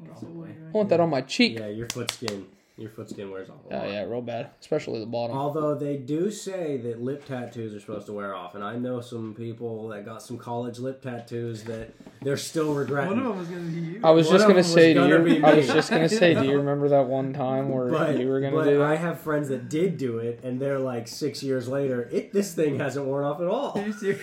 [0.05, 0.27] It's I
[0.71, 1.59] want that on my cheek.
[1.59, 2.45] Yeah, your foot skin.
[2.79, 3.57] Your foot skin wears off.
[3.71, 3.89] Oh lot.
[3.89, 5.35] yeah, real bad, especially the bottom.
[5.35, 9.01] Although they do say that lip tattoos are supposed to wear off, and I know
[9.01, 13.17] some people that got some college lip tattoos that they're still regretting.
[13.17, 14.01] One of them was gonna be you.
[14.03, 15.43] I was One just gonna say, do gonna you?
[15.43, 18.41] I was just gonna say, do you remember that one time where but, you were
[18.41, 21.67] gonna but do I have friends that did do it, and they're like six years
[21.67, 23.71] later, it this thing hasn't worn off at all.
[23.75, 24.21] Are you serious?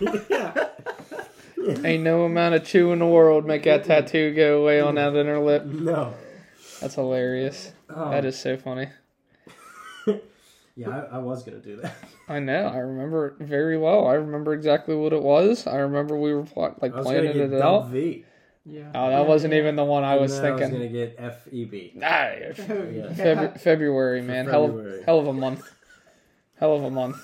[0.30, 0.68] yeah.
[1.84, 5.14] Ain't no amount of chew in the world make that tattoo go away on that
[5.14, 5.66] inner lip.
[5.66, 6.14] No.
[6.80, 7.72] That's hilarious.
[7.94, 8.88] Oh, That is so funny.
[10.76, 11.94] Yeah, I, I was gonna do that.
[12.28, 12.66] I know.
[12.68, 14.06] I remember it very well.
[14.06, 15.66] I remember exactly what it was.
[15.66, 17.88] I remember we were pl- like I was planning get it double out.
[17.90, 18.24] V.
[18.64, 18.90] Yeah.
[18.94, 19.58] Oh, that Yeah, wasn't yeah.
[19.60, 22.02] even the one I and was then I was gonna get FEB.
[22.02, 22.06] Ah,
[22.70, 23.12] Oh, Yeah.
[23.12, 24.46] Febru- February, man.
[24.46, 24.98] Hell February.
[25.00, 25.70] of, hell of a month.
[26.58, 27.16] Hell of a month.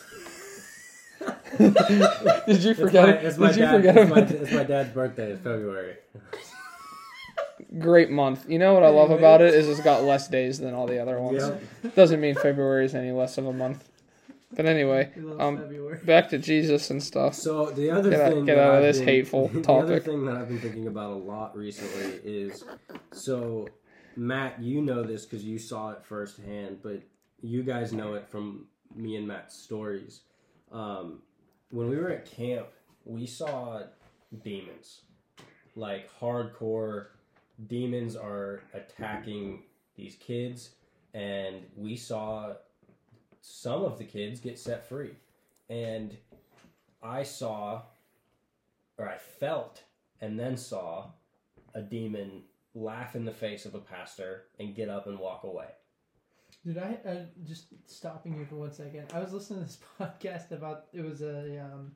[1.59, 3.07] Did you It's forget?
[3.07, 3.25] my, it?
[3.25, 5.31] it's my Did you dad, forget it's, my, it's my dad's birthday.
[5.31, 5.97] It's February.
[7.79, 8.47] Great month.
[8.49, 10.99] You know what I love about it is it's got less days than all the
[11.01, 11.43] other ones.
[11.95, 13.89] Doesn't mean February is any less of a month.
[14.55, 15.99] But anyway, um, February.
[16.05, 17.35] back to Jesus and stuff.
[17.35, 19.73] So the other Get out- thing get that out of I've this been- hateful the
[19.73, 22.65] other thing that I've been thinking about a lot recently is
[23.13, 23.69] so
[24.17, 27.03] Matt, you know this because you saw it firsthand, but
[27.43, 30.21] you guys know it from me and Matt's stories.
[30.73, 31.21] Um,
[31.71, 32.69] when we were at camp,
[33.05, 33.83] we saw
[34.43, 35.03] demons,
[35.75, 37.09] like hardcore
[37.67, 39.63] demons are attacking
[39.97, 40.71] these kids,
[41.15, 42.55] and we saw
[43.41, 45.13] some of the kids get set free.
[45.69, 46.17] And
[47.03, 47.83] I saw,
[48.99, 49.83] or I felt,
[50.21, 51.11] and then saw
[51.75, 52.43] a demon
[52.75, 55.69] laugh in the face of a pastor and get up and walk away.
[56.65, 59.13] Dude, I, I just stopping you for one second.
[59.15, 61.93] I was listening to this podcast about it was a um,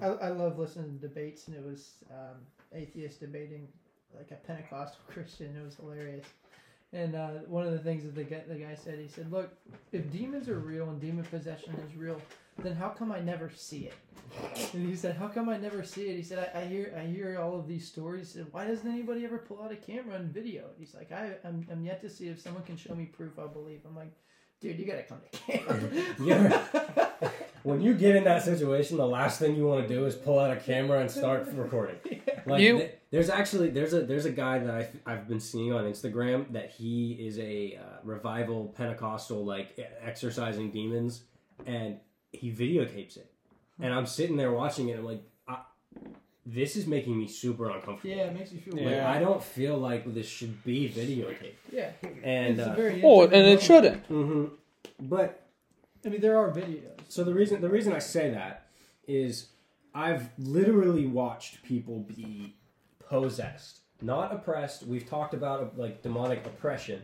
[0.00, 2.38] I, I love listening to debates and it was um,
[2.72, 3.68] atheist debating
[4.16, 5.56] like a Pentecostal Christian.
[5.56, 6.26] It was hilarious.
[6.92, 9.50] And uh, one of the things that the guy, the guy said, he said, "Look,
[9.92, 12.20] if demons are real and demon possession is real,
[12.58, 13.94] then how come I never see it?"
[14.74, 17.06] And he said, "How come I never see it?" He said, "I, I hear I
[17.06, 18.36] hear all of these stories.
[18.36, 21.36] And why doesn't anybody ever pull out a camera and video?" it?" He's like, I,
[21.44, 23.38] I'm, "I'm yet to see if someone can show me proof.
[23.38, 24.12] I'll believe." I'm like,
[24.60, 27.32] "Dude, you gotta come to camp."
[27.64, 27.70] Yeah.
[27.70, 30.38] when you get in that situation, the last thing you want to do is pull
[30.38, 31.96] out a camera and start recording.
[32.46, 35.72] Like, You- th- there's actually there's a there's a guy that I I've been seeing
[35.72, 41.22] on Instagram that he is a uh, revival Pentecostal like exercising demons,
[41.66, 41.98] and
[42.32, 43.30] he videotapes it,
[43.80, 44.92] and I'm sitting there watching it.
[44.92, 45.22] And I'm like,
[46.44, 48.16] this is making me super uncomfortable.
[48.16, 48.96] Yeah, it makes you feel Like, weird.
[48.96, 49.12] Yeah.
[49.12, 51.54] I don't feel like this should be videotaped.
[51.70, 51.90] Yeah,
[52.24, 53.00] And it's a uh, very.
[53.04, 54.08] Oh, and it shouldn't.
[54.08, 54.50] mhm.
[55.00, 55.41] but
[56.04, 57.00] I mean, there are videos.
[57.08, 58.66] So the reason the reason I say that
[59.06, 59.48] is
[59.94, 62.56] I've literally watched people be
[63.08, 64.86] possessed, not oppressed.
[64.86, 67.02] We've talked about like demonic oppression.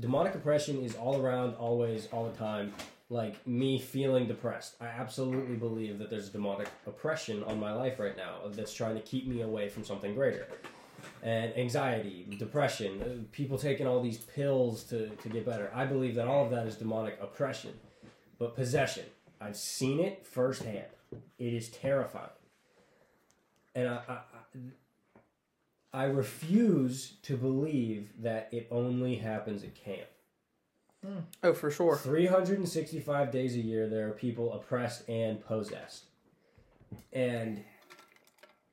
[0.00, 2.72] Demonic oppression is all around, always, all the time.
[3.10, 4.76] Like me feeling depressed.
[4.80, 9.02] I absolutely believe that there's demonic oppression on my life right now that's trying to
[9.02, 10.48] keep me away from something greater.
[11.22, 15.70] And anxiety, depression, uh, people taking all these pills to, to get better.
[15.74, 17.72] I believe that all of that is demonic oppression.
[18.42, 19.04] But possession,
[19.40, 20.86] I've seen it firsthand.
[21.38, 22.26] It is terrifying,
[23.76, 24.18] and I, I,
[25.92, 30.08] I, refuse to believe that it only happens at camp.
[31.06, 31.18] Hmm.
[31.44, 31.96] Oh, for sure.
[31.96, 36.06] 365 days a year, there are people oppressed and possessed,
[37.12, 37.62] and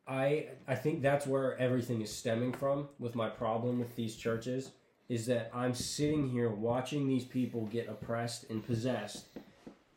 [0.08, 2.90] I, I think that's where everything is stemming from.
[2.98, 4.72] With my problem with these churches,
[5.10, 9.26] is that I'm sitting here watching these people get oppressed and possessed,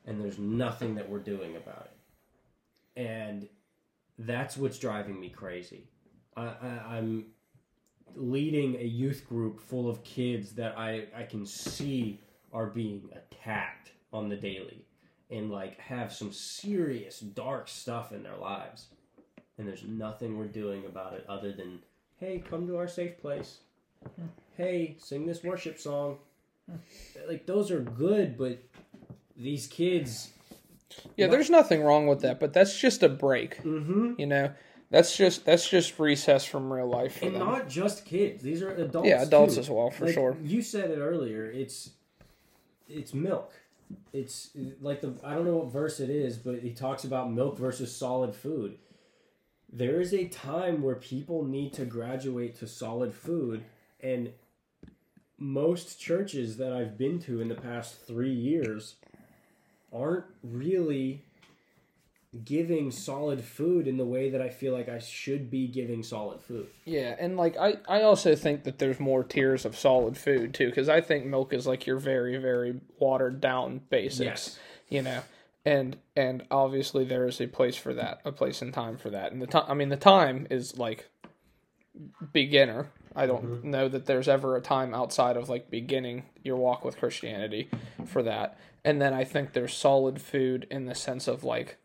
[0.07, 3.01] and there's nothing that we're doing about it.
[3.01, 3.49] And
[4.19, 5.89] that's what's driving me crazy.
[6.37, 7.27] I, I, I'm
[8.15, 12.21] leading a youth group full of kids that I, I can see
[12.53, 14.85] are being attacked on the daily
[15.31, 18.89] and like have some serious dark stuff in their lives.
[19.59, 21.81] And there's nothing we're doing about it other than,
[22.17, 23.59] hey, come to our safe place.
[24.17, 24.27] Hmm.
[24.57, 26.19] Hey, sing this worship song.
[27.29, 28.63] Like those are good, but
[29.43, 30.31] these kids
[31.17, 33.63] Yeah, there's nothing wrong with that, but that's just a break.
[33.63, 34.15] mm-hmm.
[34.19, 34.53] You know,
[34.91, 37.47] that's just that's just recess from real life for and them.
[37.47, 38.43] not just kids.
[38.43, 39.09] These are adults.
[39.09, 39.61] yeah, adults too.
[39.61, 40.37] as well, for Like, sure.
[40.43, 41.47] You said it earlier.
[41.51, 41.91] It's
[42.89, 43.53] it's milk.
[44.13, 44.51] It's
[44.81, 47.95] like the I don't know what verse it is, but he talks about milk versus
[47.95, 48.77] solid food.
[49.73, 53.65] There is a time where people need to graduate to solid food,
[54.01, 54.33] and
[55.39, 58.97] most churches that I've been to in the past three years
[59.93, 61.25] aren't really
[62.45, 66.41] giving solid food in the way that I feel like I should be giving solid
[66.41, 66.67] food.
[66.87, 70.67] Yeah, and like I, I also think that there's more tiers of solid food too,
[70.67, 74.21] because I think milk is like your very, very watered down basics.
[74.25, 74.59] Yes.
[74.89, 75.23] You know,
[75.65, 79.33] and and obviously there is a place for that, a place and time for that,
[79.33, 79.65] and the time.
[79.69, 81.11] I mean, the time is like
[82.33, 82.91] beginner.
[83.15, 83.71] I don't mm-hmm.
[83.71, 87.71] know that there's ever a time outside of like beginning your walk with Christianity
[88.07, 88.59] for that.
[88.85, 91.79] And then I think there's solid food in the sense of like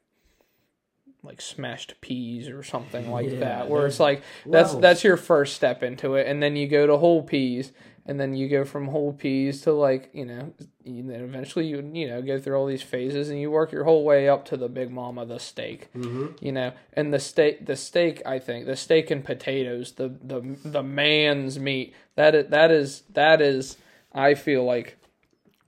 [1.24, 4.82] like smashed peas or something like Yeah, that where it's like that's levels.
[4.82, 7.74] that's your first step into it and then you go to whole peas
[8.08, 11.88] and then you go from whole peas to like you know you, then eventually you
[11.94, 14.58] you know go through all these phases and you work your whole way up to
[14.58, 16.28] the big mama the steak Mm-hmm.
[16.40, 16.72] you know.
[16.94, 21.60] And the steak the steak i think the steak and potatoes the the the man's
[21.60, 23.78] meat that is that is that is
[24.14, 24.98] i feel like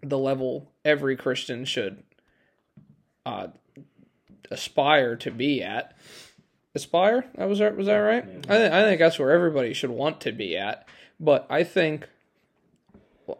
[0.01, 2.01] the level every christian should
[3.25, 3.47] uh
[4.51, 5.95] aspire to be at.
[6.75, 7.25] Aspire?
[7.35, 8.23] That was that was that right?
[8.23, 10.87] I think i think that's where everybody should want to be at.
[11.19, 12.07] But i think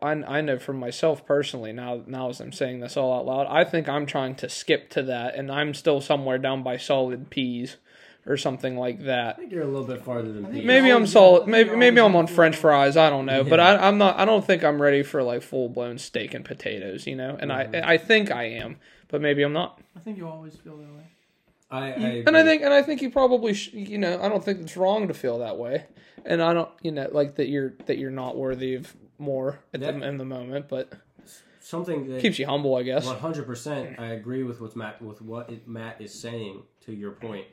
[0.01, 3.47] I, I know for myself personally now now as I'm saying this all out loud
[3.49, 7.29] I think I'm trying to skip to that and I'm still somewhere down by solid
[7.29, 7.77] peas
[8.25, 10.65] or something like that I think you're a little bit farther than I think Pete.
[10.65, 11.47] maybe I'm solid.
[11.47, 12.97] Maybe maybe I'm on on French fries.
[12.97, 13.69] I don't know, but Yeah.
[13.69, 14.19] I, I'm not.
[14.19, 17.07] I don't think I'm ready for like full blown steak and potatoes.
[17.07, 19.81] You know, and I I think I am, but maybe I'm not.
[19.95, 21.07] I think you always feel that way.
[21.71, 24.43] I, I And I think and I think you probably sh- you know I don't
[24.43, 25.85] think it's wrong to feel that way,
[26.25, 29.81] and I don't you know like that you're that you're not worthy of more at
[29.81, 30.91] the, in the moment, but
[31.59, 33.05] something that keeps you humble, I guess.
[33.05, 36.63] One hundred percent, I agree with what Matt with what it, Matt is saying.
[36.85, 37.45] To your point,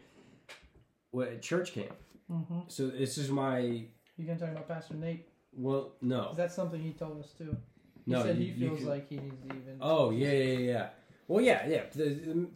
[1.11, 1.93] what church camp.
[2.31, 2.61] Mm-hmm.
[2.69, 5.29] So this is my You can talk about Pastor Nate.
[5.53, 7.57] well, no, 'cause That's something he told us too.
[8.05, 8.23] He no.
[8.23, 9.77] said you- he you feels can- like he needs to even.
[9.81, 10.89] Oh yeah, yeah, yeah.
[11.29, 11.83] Well, yeah, yeah.
[11.93, 12.49] The, the-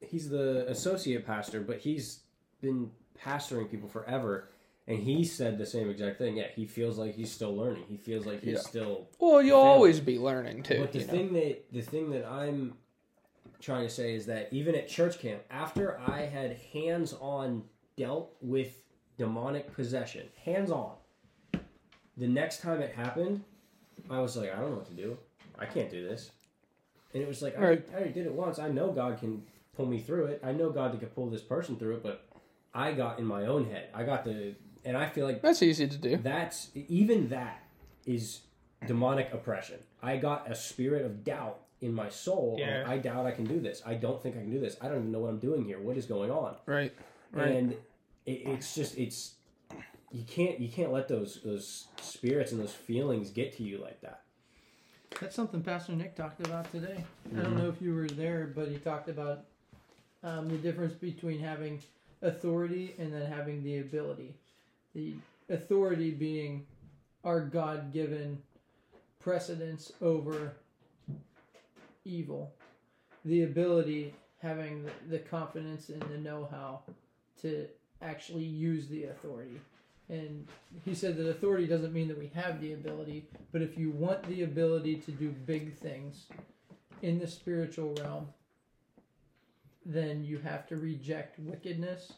[0.00, 2.20] he's the associate pastor, but he's
[2.60, 2.90] been
[3.22, 4.48] pastoring people forever,
[4.90, 6.36] and he said the same exact thing.
[6.36, 7.84] Yeah, he feels like he's still learning.
[7.88, 8.58] He feels like he's Yeah.
[8.60, 9.70] still Well, you'll Fail.
[9.70, 10.78] always be learning too.
[10.80, 11.10] But the you know?
[11.12, 12.76] thing that the thing that I'm
[13.60, 17.64] trying to say is that even at church camp, after I had hands on
[17.96, 18.82] dealt with
[19.18, 20.92] demonic possession, hands on,
[22.16, 23.42] the next time it happened,
[24.08, 25.16] I was like, I don't know what to do.
[25.58, 26.30] I can't do this.
[27.12, 27.66] and it was like I, Right.
[27.66, 28.58] already, I already did it once.
[28.58, 29.42] I know God can
[29.76, 30.40] pull me through it.
[30.44, 32.24] I know God can pull this person through it, but
[32.72, 33.88] I got in my own head.
[33.92, 34.54] I got the,
[34.84, 36.16] and I feel like That's easy to do.
[36.18, 37.62] that's even that
[38.06, 38.40] is
[38.86, 39.78] demonic oppression.
[40.02, 42.54] I got a spirit of doubt in my soul.
[42.54, 42.84] of, Yeah.
[42.86, 43.82] I doubt I can do this.
[43.86, 44.76] I don't think I can do this.
[44.80, 45.78] I don't even know what I'm doing here.
[45.78, 46.56] What is going on?
[46.66, 46.92] Right.
[47.32, 47.48] Right.
[47.52, 47.72] And
[48.26, 49.34] it, it's just it's
[50.10, 54.00] you can't you can't let those those spirits and those feelings get to you like
[54.00, 54.22] that.
[55.20, 57.04] That's something Pastor Nick talked about today.
[57.26, 57.42] I Mm-hmm.
[57.42, 59.44] don't know if you were there, but he talked about
[60.22, 61.80] um, the difference between having
[62.22, 64.34] authority and then having the ability.
[64.94, 65.14] The
[65.48, 66.66] authority being
[67.24, 68.38] our God given
[69.20, 70.54] precedence over
[72.04, 72.52] evil.
[73.24, 76.80] The ability having the, confidence and the know how
[77.42, 77.66] to
[78.00, 79.60] actually use the authority.
[80.08, 80.46] And
[80.84, 84.22] he said that authority doesn't mean that we have the ability, but if you want
[84.24, 86.24] the ability to do big things
[87.02, 88.28] in the spiritual realm,
[89.84, 92.14] then you have to reject wickedness,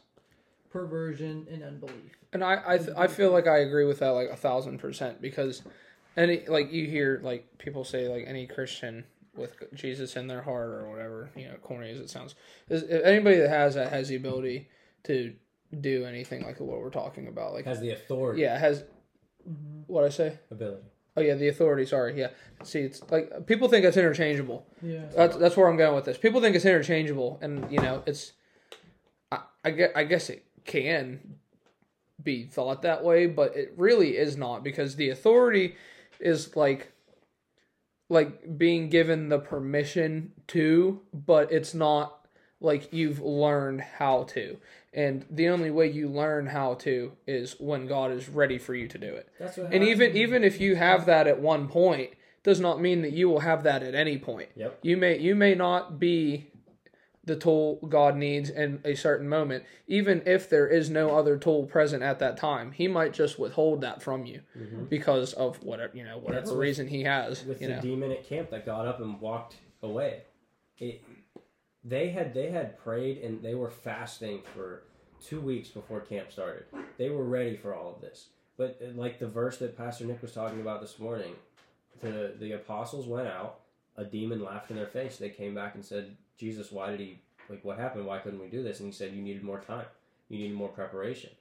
[0.73, 2.17] perversion, and unbelief.
[2.33, 5.21] And I I, th- I feel like I agree with that like a thousand percent
[5.21, 5.61] because
[6.17, 9.05] any like you hear like people say like any Christian
[9.35, 12.35] with Jesus in their heart or whatever you know corny as it sounds
[12.69, 14.67] is uh, anybody that has that has the ability
[15.05, 15.33] to
[15.81, 18.83] do anything like what we're talking about like Has the authority yeah has
[19.87, 20.83] what I say ability.
[21.17, 22.27] oh yeah the authority sorry yeah
[22.63, 25.05] see it's like people think it's interchangeable Yeah.
[25.15, 26.17] that's that's where I'm going with this.
[26.19, 28.33] People think it's interchangeable, and you know, it's.
[29.31, 31.35] I, I guess I guess it can
[32.21, 35.75] be thought that way, but it really is not because the authority
[36.19, 36.91] is like
[38.09, 42.27] like being given the permission to, but it's not
[42.61, 44.57] like you've learned how to.
[44.93, 48.87] And the only way you learn how to is when God is ready for you
[48.87, 49.27] to do it.
[49.39, 52.11] That's what And even even if you have that at one point,
[52.43, 54.49] does not mean that you will have that at any point.
[54.55, 54.79] Yep.
[54.83, 56.51] You may you may not be
[57.25, 61.65] the tool God needs in a certain moment, even if there is no other tool
[61.65, 62.71] present at that time.
[62.73, 64.41] He might just withhold that from you
[64.89, 67.45] because of whatever you know, whatever That's what- reason he has.
[67.45, 67.81] with the know.
[67.81, 70.23] demon at camp that got up and walked away.
[70.79, 71.01] It,
[71.83, 74.83] they had they had prayed and they were fasting for
[75.21, 76.65] two weeks before camp started.
[76.97, 78.27] They were ready for all of this.
[78.57, 81.33] But uh, like the verse that Pastor Nick was talking about this morning,
[82.01, 83.59] the the apostles went out.
[83.95, 85.17] A demon laughed in their face.
[85.17, 87.19] They came back and said, "Jesus, why did he
[87.49, 88.05] like what happened?
[88.05, 89.85] Why couldn't we do this?" And he said, "You needed more time.
[90.29, 91.31] You needed more preparation."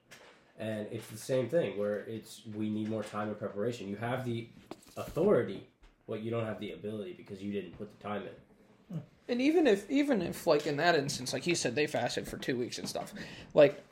[0.59, 3.88] And it's the same thing where it's we need more time and preparation.
[3.88, 4.49] You have the
[4.97, 5.66] authority,
[6.07, 9.03] but you don't have the ability because you didn't put the time in.
[9.28, 12.36] And even if even if like in that instance, like he said, they fasted for
[12.36, 13.12] two weeks and stuff,
[13.55, 13.82] like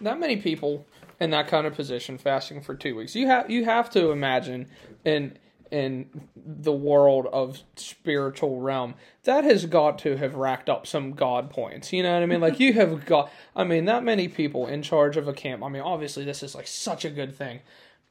[0.00, 0.86] not many people
[1.20, 3.14] in that kind of position fasting for two weeks.
[3.14, 4.68] You have you have to imagine
[5.04, 5.38] in
[5.70, 8.94] in the world of spiritual realm
[9.24, 11.92] that has got to have racked up some god points.
[11.92, 12.40] You know what I mean?
[12.40, 13.30] Like you have got.
[13.54, 15.62] I mean that many people in charge of a camp.
[15.62, 17.60] I mean obviously this is like such a good thing.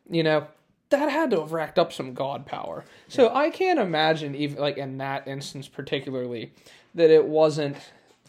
[0.09, 0.47] You know
[0.89, 2.85] that had to have racked up some god power.
[3.07, 6.53] So I can't imagine even like in that instance particularly
[6.95, 7.77] that it wasn't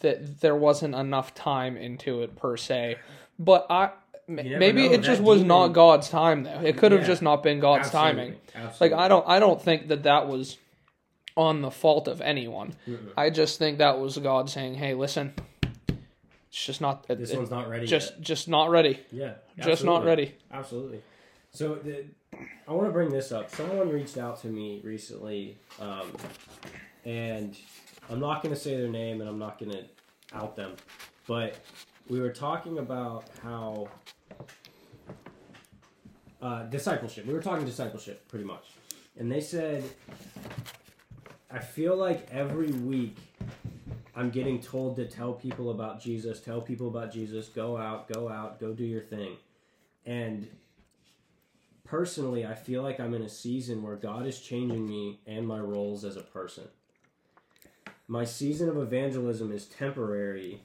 [0.01, 2.97] that there wasn't enough time into it per se.
[3.39, 3.91] But I
[4.29, 4.95] maybe know.
[4.95, 6.61] it just That was demon- not God's time though.
[6.61, 7.07] It could have Yeah.
[7.07, 8.37] just not been God's timing.
[8.55, 8.97] Absolutely.
[8.97, 10.59] Like I don't I don't think that that was
[11.37, 12.75] on the fault of anyone.
[13.17, 15.33] I just think that was God saying, "Hey, listen,
[16.51, 17.87] it's just not it- This one's not ready.
[17.87, 18.21] just yet.
[18.21, 18.99] just not ready.
[19.13, 20.07] yeah, Just not absolutely.
[20.09, 21.03] ready." Absolutely.
[21.53, 22.05] So the,
[22.67, 23.51] I want to bring this up.
[23.51, 26.13] Someone reached out to me recently, um,
[27.05, 27.57] and
[28.11, 29.85] I'm not going to say their name and I'm not going to
[30.35, 30.75] out them,
[31.27, 31.57] but
[32.09, 33.89] we were talking about how
[36.41, 37.27] uh, discipleship.
[37.27, 38.65] We were talking discipleship pretty much,
[39.19, 39.85] and they said,
[41.51, 43.17] I feel like every week
[44.15, 48.29] I'm getting told to tell people about Jesus, tell people about Jesus, go out, go
[48.29, 49.37] out, go do your thing.
[50.05, 50.49] And
[51.85, 55.61] personally, I feel like I'm in a season where God is changing me and my
[55.61, 56.65] roles as a person.
[58.09, 60.63] My season of evangelism is temporary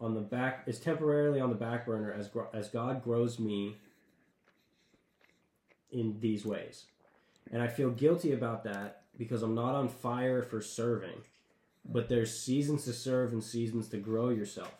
[0.00, 3.76] on the back is temporarily on the back burner as as God grows me
[5.90, 6.84] in these ways.
[7.52, 11.22] And I feel guilty about that because I'm not on fire for serving.
[11.88, 14.74] But there's seasons to serve and seasons to grow yourself.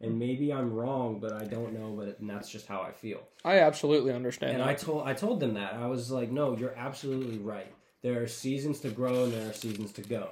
[0.00, 3.20] And maybe I'm wrong, but I don't know, but and that's just how I feel.
[3.44, 4.52] I absolutely understand.
[4.52, 4.68] And that.
[4.68, 5.74] I told I told them that.
[5.74, 7.72] I was like, "No, you're absolutely right.
[8.02, 10.30] There are seasons to grow and there are seasons to go.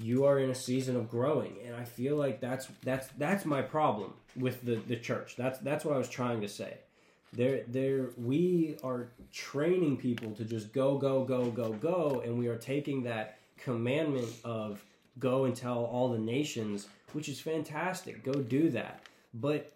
[0.00, 3.60] You are in a season of growing, and I feel like that's that's that's my
[3.60, 5.36] problem with the the church.
[5.36, 6.78] That's that's what I was trying to say.
[7.32, 12.48] There there we are training people to just go go go go go and we
[12.48, 14.84] are taking that commandment of
[15.18, 18.22] go and tell all the nations, which is fantastic.
[18.22, 19.02] Go do that.
[19.34, 19.72] But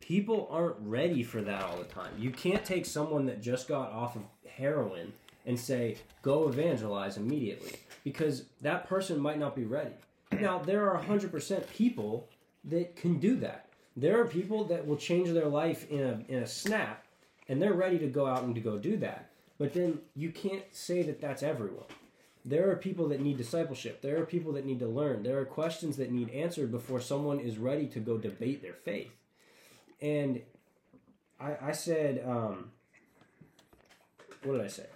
[0.00, 2.12] people aren't ready for that all the time.
[2.18, 5.12] You can't take someone that just got off of heroin
[5.46, 7.72] and say, go evangelize immediately
[8.02, 9.94] because that person might not be ready.
[10.32, 12.28] Now, there are 100% people
[12.64, 13.68] that can do that.
[13.96, 17.04] There are people that will change their life in a, in a snap
[17.48, 19.30] and they're ready to go out and to go do that.
[19.58, 21.84] But then you can't say that that's everyone.
[22.44, 24.02] There are people that need discipleship.
[24.02, 25.22] There are people that need to learn.
[25.22, 29.12] There are questions that need answered before someone is ready to go debate their faith.
[30.02, 30.42] And
[31.40, 32.72] I, I said, um,
[34.42, 34.86] what did I say?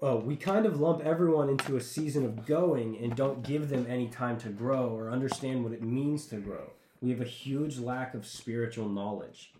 [0.00, 3.86] Oh, we kind of lump everyone into a season of going and don't give them
[3.88, 6.70] any time to grow or understand what it means to grow.
[7.00, 9.52] We have a huge lack of spiritual knowledge.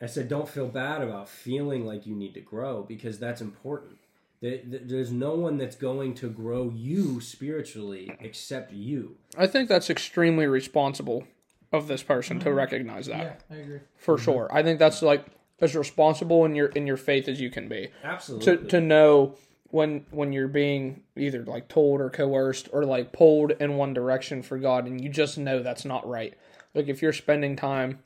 [0.00, 3.98] I said, don't feel bad about feeling like you need to grow because that's important.
[4.40, 9.16] There- there- There's no one that's going to grow you spiritually except you.
[9.36, 11.24] I think that's extremely responsible
[11.72, 12.56] of this person to mm-hmm.
[12.56, 13.80] recognize that Yeah, I agree.
[13.96, 14.24] for mm-hmm.
[14.24, 14.48] sure.
[14.52, 15.24] I think that's like
[15.64, 17.88] as responsible in your in your faith as you can be.
[18.02, 18.56] Absolutely.
[18.56, 19.34] to to know
[19.70, 24.42] when when you're being either like told or coerced or like pulled in one direction
[24.42, 26.34] for God and you just know that's not right.
[26.74, 27.98] Like if you're spending time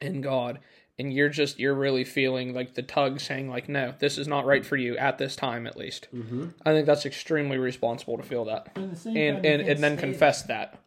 [0.00, 0.58] in God
[0.98, 4.44] and you're just you're really feeling like the tug saying like no, this is not
[4.44, 6.08] right for you at this time at least.
[6.12, 6.48] Mm-hmm.
[6.66, 9.82] I think that's extremely responsible to feel that But at the same and and, and
[9.82, 10.80] then confess that.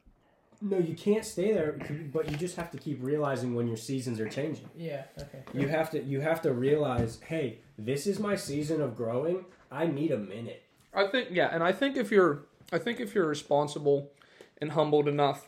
[0.62, 1.78] No, you can't stay there,
[2.12, 4.70] but you just have to keep realizing when your seasons are changing.
[4.76, 5.04] Yeah.
[5.20, 5.44] Okay.
[5.54, 9.46] You have to you have to realize, hey, this is my season of growing.
[9.72, 10.64] I need a minute.
[10.94, 14.12] I think yeah, and I think if you're I think if you're responsible
[14.60, 15.48] and humbled enough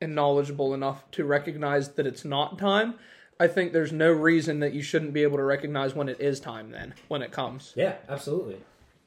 [0.00, 2.94] and knowledgeable enough to recognize that it's not time,
[3.40, 6.40] I think there's no reason that you shouldn't be able to recognize when it is
[6.40, 7.72] time then, when it comes.
[7.76, 8.58] Yeah, absolutely.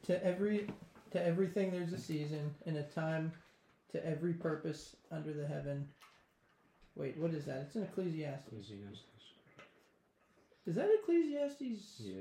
[0.03, 0.67] To every,
[1.11, 3.32] to everything, there's a season and a time.
[3.92, 5.88] To every purpose under the heaven.
[6.96, 7.58] Wait, what is that?
[7.68, 8.72] It's in Ecclesiastes.
[10.66, 12.00] Is that Ecclesiastes?
[12.00, 12.14] Yeah,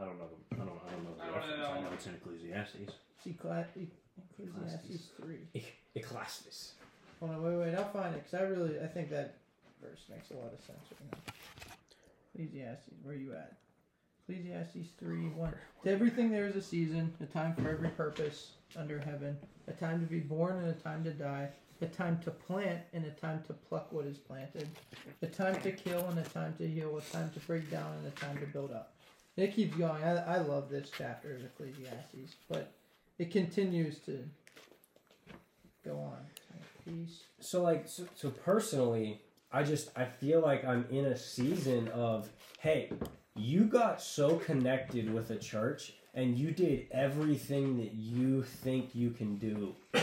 [0.00, 0.28] I don't know.
[0.52, 0.80] I don't know.
[0.86, 1.66] I don't know the reference.
[1.68, 2.92] I know it's in Ecclesiastes.
[3.24, 3.88] See, Cla- E-
[4.38, 5.48] Ecclesiastes three.
[5.94, 6.74] Ecclesiastes.
[7.20, 7.74] Hold on, wait, wait.
[7.74, 9.36] I'll find it because I really, I think that
[9.82, 11.32] verse makes a lot of sense right now.
[12.34, 13.54] Ecclesiastes, where are you at?
[14.30, 15.52] Ecclesiastes three one.
[15.84, 20.00] To everything there is a season, a time for every purpose under heaven, a time
[20.00, 21.48] to be born and a time to die,
[21.80, 24.68] a time to plant and a time to pluck what is planted,
[25.22, 28.06] a time to kill and a time to heal, a time to break down and
[28.06, 28.94] a time to build up.
[29.36, 30.02] And it keeps going.
[30.02, 32.72] I, I love this chapter of Ecclesiastes, but
[33.18, 34.18] it continues to
[35.84, 36.18] go on.
[36.84, 37.24] Peace.
[37.40, 39.20] So like so, so personally,
[39.52, 42.90] I just I feel like I'm in a season of hey,
[43.40, 49.10] you got so connected with a church and you did everything that you think you
[49.10, 49.74] can do.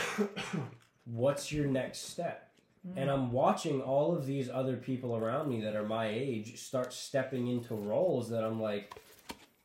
[1.06, 2.50] What's your next step?
[2.88, 2.98] Mm-hmm.
[2.98, 6.94] And I'm watching all of these other people around me that are my age start
[6.94, 8.94] stepping into roles that I'm like,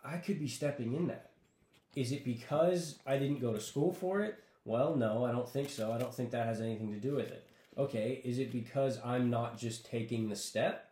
[0.04, 1.30] I could be stepping in that.
[1.94, 4.38] Is it because I didn't go to school for it?
[4.64, 5.92] Well, no, I don't think so.
[5.92, 7.46] I don't think that has anything to do with it.
[7.76, 10.90] Okay, is it because I'm not just taking the step?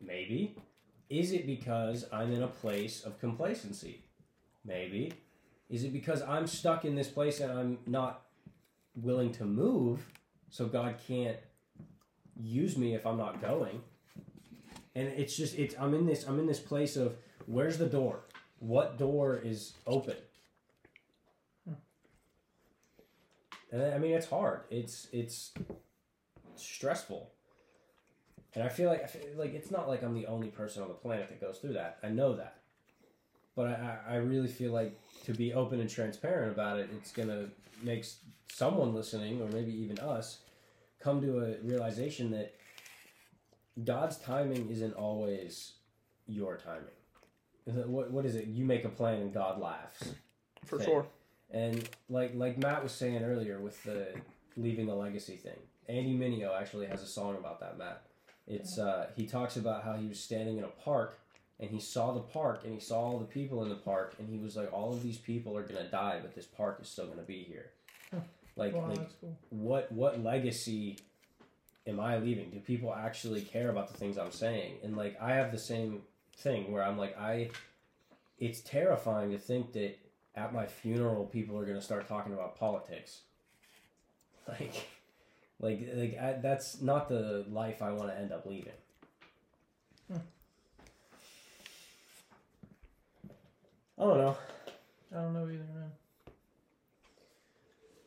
[0.00, 0.56] Maybe.
[1.10, 4.02] Is it because I'm in a place of complacency?
[4.64, 5.12] Maybe.
[5.68, 8.22] Is it because I'm stuck in this place and I'm not
[8.94, 10.06] willing to move
[10.50, 11.36] so God can't
[12.36, 13.80] use me if I'm not going?
[14.94, 18.20] And it's just it's I'm in this I'm in this place of where's the door?
[18.60, 20.16] What door is open?
[23.74, 24.60] And I mean, it's hard.
[24.70, 25.52] It's it's
[26.54, 27.33] stressful.
[28.54, 30.88] And I feel like I feel like it's not like I'm the only person on
[30.88, 31.98] the planet that goes through that.
[32.02, 32.58] I know that,
[33.56, 37.46] but I I really feel like to be open and transparent about it, it's gonna
[37.82, 38.04] make
[38.52, 40.38] someone listening, or maybe even us,
[41.00, 42.54] come to a realization that
[43.84, 45.72] God's timing isn't always
[46.26, 47.86] your timing.
[47.90, 48.46] What what is it?
[48.46, 50.10] You make a plan and God laughs.
[50.64, 50.86] For thing.
[50.86, 51.06] sure.
[51.50, 54.14] And like like Matt was saying earlier with the
[54.56, 57.78] leaving a legacy thing, Andy Mineo actually has a song about that.
[57.78, 58.02] Matt,
[58.46, 61.18] it's uh, he talks about how he was standing in a park
[61.60, 64.28] and he saw the park and he saw all the people in the park and
[64.28, 67.06] he was like, all of these people are gonna die, but this park is still
[67.06, 67.70] gonna be here.
[68.56, 69.36] Like Wow, like cool.
[69.50, 70.98] what what legacy
[71.86, 72.50] am I leaving?
[72.50, 74.74] Do people actually care about the things I'm saying?
[74.84, 76.02] And like I have the same
[76.36, 77.50] thing where I'm like I
[78.38, 79.98] it's terrifying to think that
[80.36, 83.20] at my funeral people are going to start talking about politics.
[84.46, 84.86] Like
[85.60, 88.72] like like I, that's not the life I want to end up leaving.
[93.96, 94.36] I don't know.
[95.12, 95.92] I don't know either, man.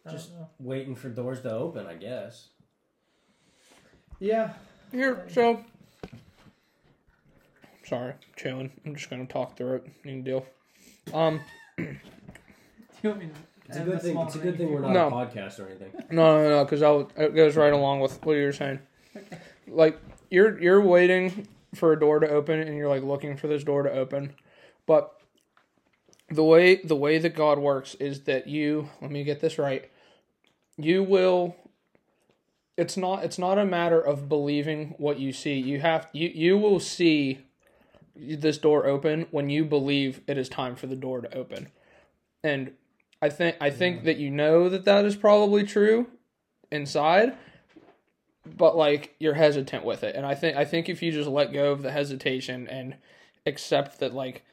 [0.05, 0.49] I Just- don't know.
[0.59, 2.49] Waiting for doors to open, I guess.
[4.19, 4.53] Yeah.
[4.91, 5.63] Here, so.
[7.85, 8.71] Sorry, chilling.
[8.85, 9.87] I'm just gonna talk through it.
[10.03, 10.45] New deal.
[11.13, 11.39] Um,
[11.77, 11.83] Do
[13.03, 13.33] you want me to
[13.67, 14.17] It's a good thing.
[14.17, 14.73] It's a good thing thing?
[14.73, 15.07] we're not No.
[15.07, 15.91] a podcast or anything.
[16.11, 16.81] no, no, no, because
[17.17, 18.79] it goes right along with what you were saying.
[19.69, 19.99] Like
[20.31, 21.45] you're you're waiting
[21.75, 24.33] for a door to open, and you're like looking for this door to open,
[24.85, 25.13] but
[26.29, 29.89] the way the way that God works is that you let me get this right.
[30.77, 31.57] You will.
[32.77, 33.25] It's not.
[33.25, 35.55] It's not a matter of believing what you see.
[35.59, 36.07] You have.
[36.13, 37.39] You you will see
[38.15, 41.67] this door open when you believe it is time for the door to open,
[42.41, 42.71] and
[43.21, 46.07] I think I think that you know that that is probably true
[46.71, 47.35] inside,
[48.45, 50.15] but like you're hesitant with it.
[50.15, 52.95] And I think I think if you just let go of the hesitation and
[53.45, 54.43] accept that like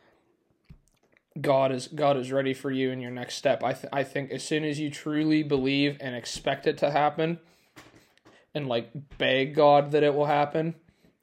[1.41, 3.63] God is God is ready for you in your next step.
[3.63, 7.41] I th- I think as soon as you truly believe and expect it to happen
[8.55, 10.75] and like beg God that it will happen,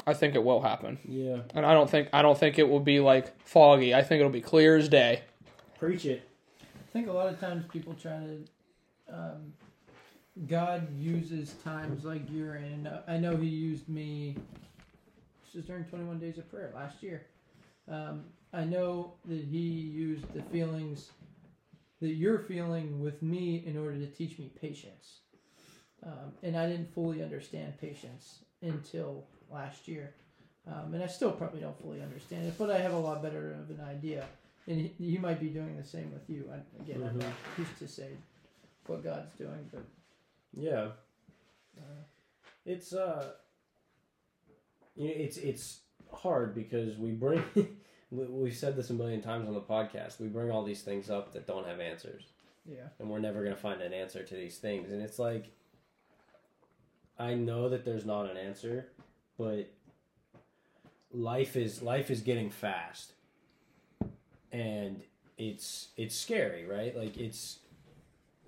[0.06, 1.00] I think it will happen.
[1.08, 1.40] Yeah.
[1.56, 3.96] And I don't think I don't think it will be like foggy.
[3.96, 5.24] I think it'll be clear as day.
[5.80, 6.28] Preach it.
[6.92, 8.44] I think a lot of times people try to.
[9.14, 9.54] Um,
[10.46, 12.86] God uses times like you're in.
[12.86, 14.36] Uh, I know He used me.
[15.54, 17.28] Is during 21 Days of Prayer last year.
[17.90, 21.12] Um, I know that He used the feelings
[22.02, 25.20] that you're feeling with me in order to teach me patience.
[26.06, 30.14] Um, and I didn't fully understand patience until last year.
[30.68, 33.54] Um, and I still probably don't fully understand it, but I have a lot better
[33.54, 34.26] of an idea.
[34.68, 36.50] And he, might be doing the same with you.
[36.54, 37.22] I, again, I'm Mhm.
[37.24, 38.10] not used to say
[38.86, 39.84] what God's doing, but
[40.54, 40.92] Yeah.
[41.78, 42.04] uh,
[42.66, 43.34] It's uh.
[44.96, 45.80] You know, it's it's
[46.14, 47.44] hard because we bring.
[48.12, 50.20] we- We've said this a million times on the podcast.
[50.20, 52.24] We bring all these things up that don't have answers.
[52.66, 52.90] yeah.
[53.00, 55.46] and we're never going to find an answer to these things and it's like
[57.18, 58.86] i know that there's not an answer
[59.36, 59.68] but
[61.12, 63.14] life is life is getting fast
[64.52, 65.02] and
[65.38, 67.60] it's it's scary right like it's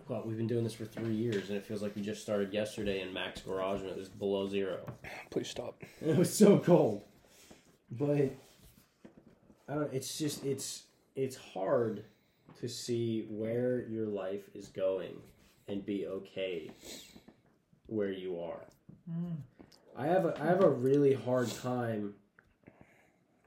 [0.08, 2.54] well we've been doing this for three years and it feels like we just started
[2.54, 4.80] yesterday in mac's garage and it was below zero
[5.30, 5.82] Please stop.
[6.02, 7.02] it was so cold.
[7.92, 8.36] But
[9.68, 10.84] I don't it's just it's
[11.16, 12.04] it's hard
[12.60, 15.14] to see where your life is going
[15.68, 16.70] and be okay
[17.88, 18.62] where you are.
[19.10, 19.36] Mm.
[19.98, 22.14] I have a I have a really hard time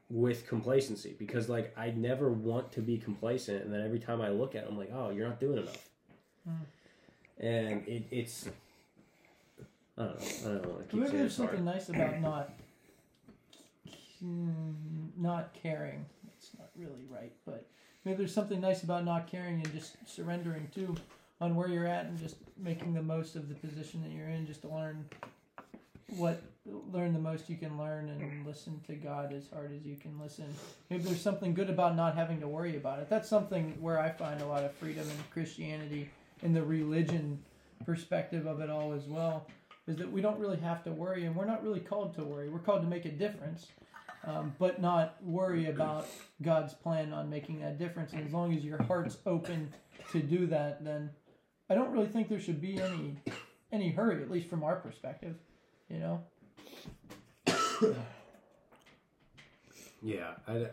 [0.09, 4.29] with complacency because like I never want to be complacent and then every time I
[4.29, 5.89] look at it I'm like, "Oh, you're not doing enough."
[6.45, 7.45] Hmm.
[7.45, 8.49] And it, it's
[9.99, 10.27] I don't know.
[10.27, 10.79] I don't know.
[10.79, 12.51] I keep Maybe there's something nice about not
[14.25, 14.75] mm,
[15.17, 16.07] not caring.
[16.37, 17.67] It's not really right, but
[18.05, 20.95] maybe there's something nice about not caring and just surrendering too
[21.41, 24.47] on where you're at and just making the most of the position that you're in,
[24.47, 25.05] just to learn
[26.09, 26.43] what
[26.93, 30.19] learn the most you can learn and listen to God as hard as you can
[30.19, 30.47] listen.
[30.91, 33.09] Maybe there's something good about not having to worry about it.
[33.09, 36.11] That's something where I find a lot of freedom in Christianity
[36.43, 37.41] in the religion
[37.85, 39.47] perspective of it all as well
[39.87, 42.49] is that we don't really have to worry, and we're not really called to worry.
[42.49, 43.69] We're called to make a difference,
[44.25, 46.09] um, but not worry about
[46.43, 48.13] God's plan on making that difference.
[48.13, 49.73] And as long as your heart's open
[50.11, 51.11] to do that, then
[51.71, 53.17] I don't really think there should be any
[53.73, 55.37] any hurry, at least from our perspective.
[55.89, 56.23] You know,
[60.03, 60.67] Yeah, I,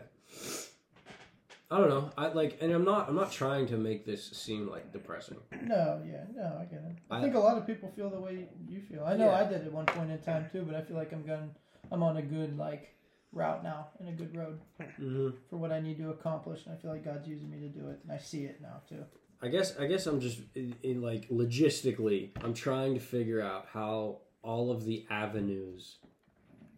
[1.70, 2.10] I don't know.
[2.16, 3.08] I like, and I'm not.
[3.08, 5.38] I'm not trying to make this seem like depressing.
[5.62, 6.98] no, yeah, no, I get it.
[7.10, 9.04] I, I- think a lot of people feel the way you feel.
[9.04, 9.40] I know Yeah.
[9.40, 11.50] I did at one point in time too, but I feel like I'm going,
[11.90, 12.94] I'm on a good like
[13.32, 15.30] route now, in a good road Mm-hmm.
[15.50, 17.88] for what I need to accomplish, and I feel like God's using me to do
[17.88, 19.04] it, and I see it now too.
[19.42, 19.76] I guess.
[19.78, 22.30] I guess I'm just in, in like logistically.
[22.44, 25.96] I'm trying to figure out how all of the avenues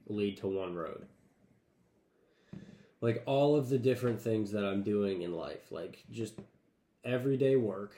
[0.06, 1.06] lead to one road.
[3.00, 6.38] Like all of the different things that I'm doing in life, like just
[7.04, 7.94] everyday work,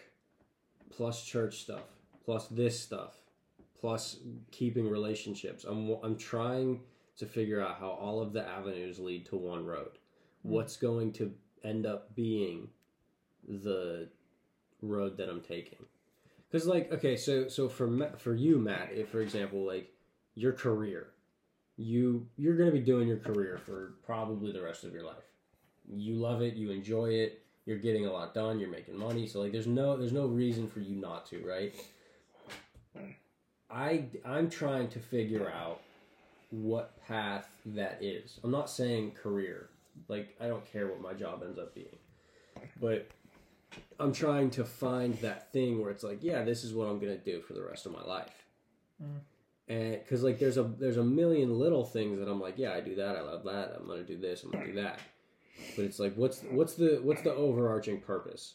[0.90, 1.84] plus church stuff,
[2.24, 3.14] plus this stuff,
[3.80, 4.16] plus
[4.50, 5.64] keeping relationships.
[5.64, 6.80] I'm I'm trying
[7.18, 9.98] to figure out how all of the avenues lead to one road.
[10.42, 10.50] Hmm.
[10.50, 12.68] What's going to end up being
[13.46, 14.08] the
[14.82, 15.84] road that I'm taking?
[16.50, 19.92] Because like okay, so so for for you, Matt, if for example, like
[20.34, 21.08] your career,
[21.76, 25.16] you you're going to be doing your career for probably the rest of your life.
[25.90, 29.40] You love it, you enjoy it, you're getting a lot done, you're making money, so
[29.40, 31.74] like there's no there's no reason for you not to, right?
[33.70, 35.80] I I'm trying to figure out
[36.50, 38.40] what path that is.
[38.42, 39.68] I'm not saying career.
[40.08, 41.96] Like I don't care what my job ends up being.
[42.80, 43.06] but
[44.00, 47.18] I'm trying to find that thing where it's like, yeah, this is what I'm gonna
[47.18, 48.44] do for the rest of my life.
[49.02, 49.20] Mm.
[49.68, 52.80] And because like there's a there's a million little things that I'm like, yeah, I
[52.80, 55.00] do that, I love that, I'm gonna do this, I'm gonna do that.
[55.76, 58.54] But it's like, what's what's the what's the overarching purpose?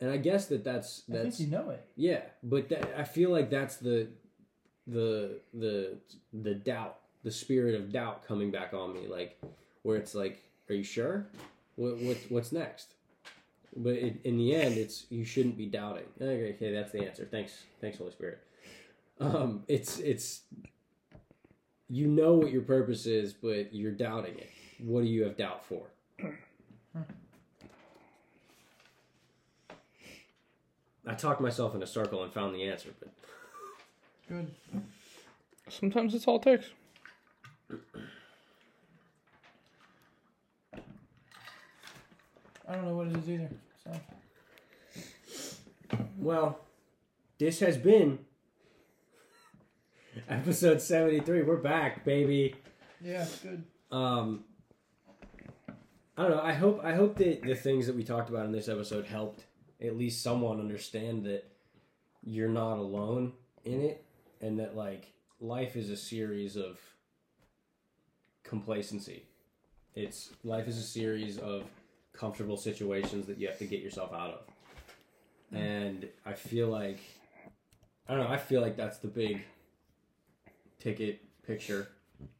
[0.00, 1.84] And I guess that that's I think that's you know it.
[1.96, 4.08] yeah, but that, I feel like that's the
[4.86, 5.98] the the
[6.32, 9.40] the doubt, the spirit of doubt coming back on me, like
[9.82, 11.26] where it's like, are you sure?
[11.76, 12.94] What what what's next?
[13.76, 16.04] But it, in the end, it's you shouldn't be doubting.
[16.20, 17.26] Okay, okay, that's the answer.
[17.30, 18.40] Thanks, thanks, Holy Spirit.
[19.20, 20.42] Um, it's it's
[21.88, 24.50] you know what your purpose is, but you're doubting it.
[24.78, 25.86] What do you have doubt for?
[31.06, 33.10] I talked myself in a circle and found the answer, but
[34.30, 34.48] Good.
[35.68, 36.66] Sometimes it's all it takes.
[42.70, 43.50] I don't know what it is either.
[43.82, 44.00] So
[46.18, 46.60] Well,
[47.36, 48.20] this has been
[50.28, 51.42] episode 73.
[51.42, 52.54] We're back, baby.
[53.00, 53.64] yeah, good.
[53.90, 54.44] Um
[56.16, 56.42] I don't know.
[56.42, 59.46] I hope I hope that the things that we talked about in this episode helped
[59.82, 61.50] at least someone understand that
[62.22, 63.32] you're not alone
[63.64, 64.04] in it
[64.40, 66.78] and that like life is a series of
[68.44, 69.24] complacency.
[69.96, 71.64] It's life is a series of
[72.12, 74.40] comfortable situations that you have to get yourself out of.
[75.52, 77.00] And I feel like
[78.08, 79.42] I don't know, I feel like that's the big
[80.78, 81.88] ticket picture.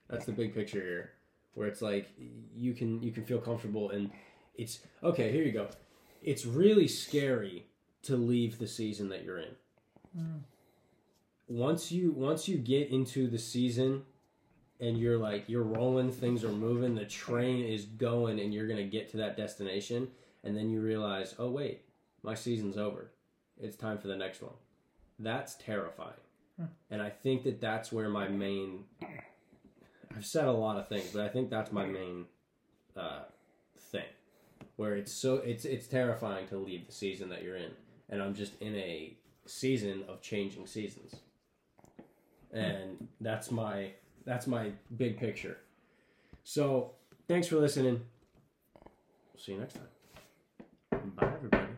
[0.08, 1.12] That's the big picture here.
[1.54, 2.08] Where it's like
[2.54, 4.10] you can you can feel comfortable and
[4.56, 5.68] it's okay, here you go.
[6.22, 7.66] It's really scary
[8.02, 9.54] to leave the season that you're in.
[10.16, 10.40] Mm.
[11.48, 14.02] Once you once you get into the season
[14.80, 18.84] and you're like you're rolling, things are moving, the train is going and you're gonna
[18.84, 20.08] get to that destination
[20.44, 21.82] and then you realize, oh wait,
[22.22, 23.10] my season's over.
[23.60, 24.54] It's time for the next one.
[25.18, 26.14] That's terrifying.
[26.90, 28.84] And I think that that's where my main
[30.16, 32.26] I've said a lot of things, but I think that's my main
[32.96, 33.22] uh,
[33.78, 34.04] thing,
[34.76, 37.70] where it's so it's it's terrifying to leave the season that you're in,
[38.08, 39.16] and I'm just in a
[39.46, 41.14] season of changing seasons,
[42.52, 43.92] and that's my
[44.24, 45.58] that's my big picture.
[46.44, 46.92] So
[47.28, 48.02] thanks for listening.
[49.32, 49.88] We'll see you next time.
[51.16, 51.69] Bye, everybody.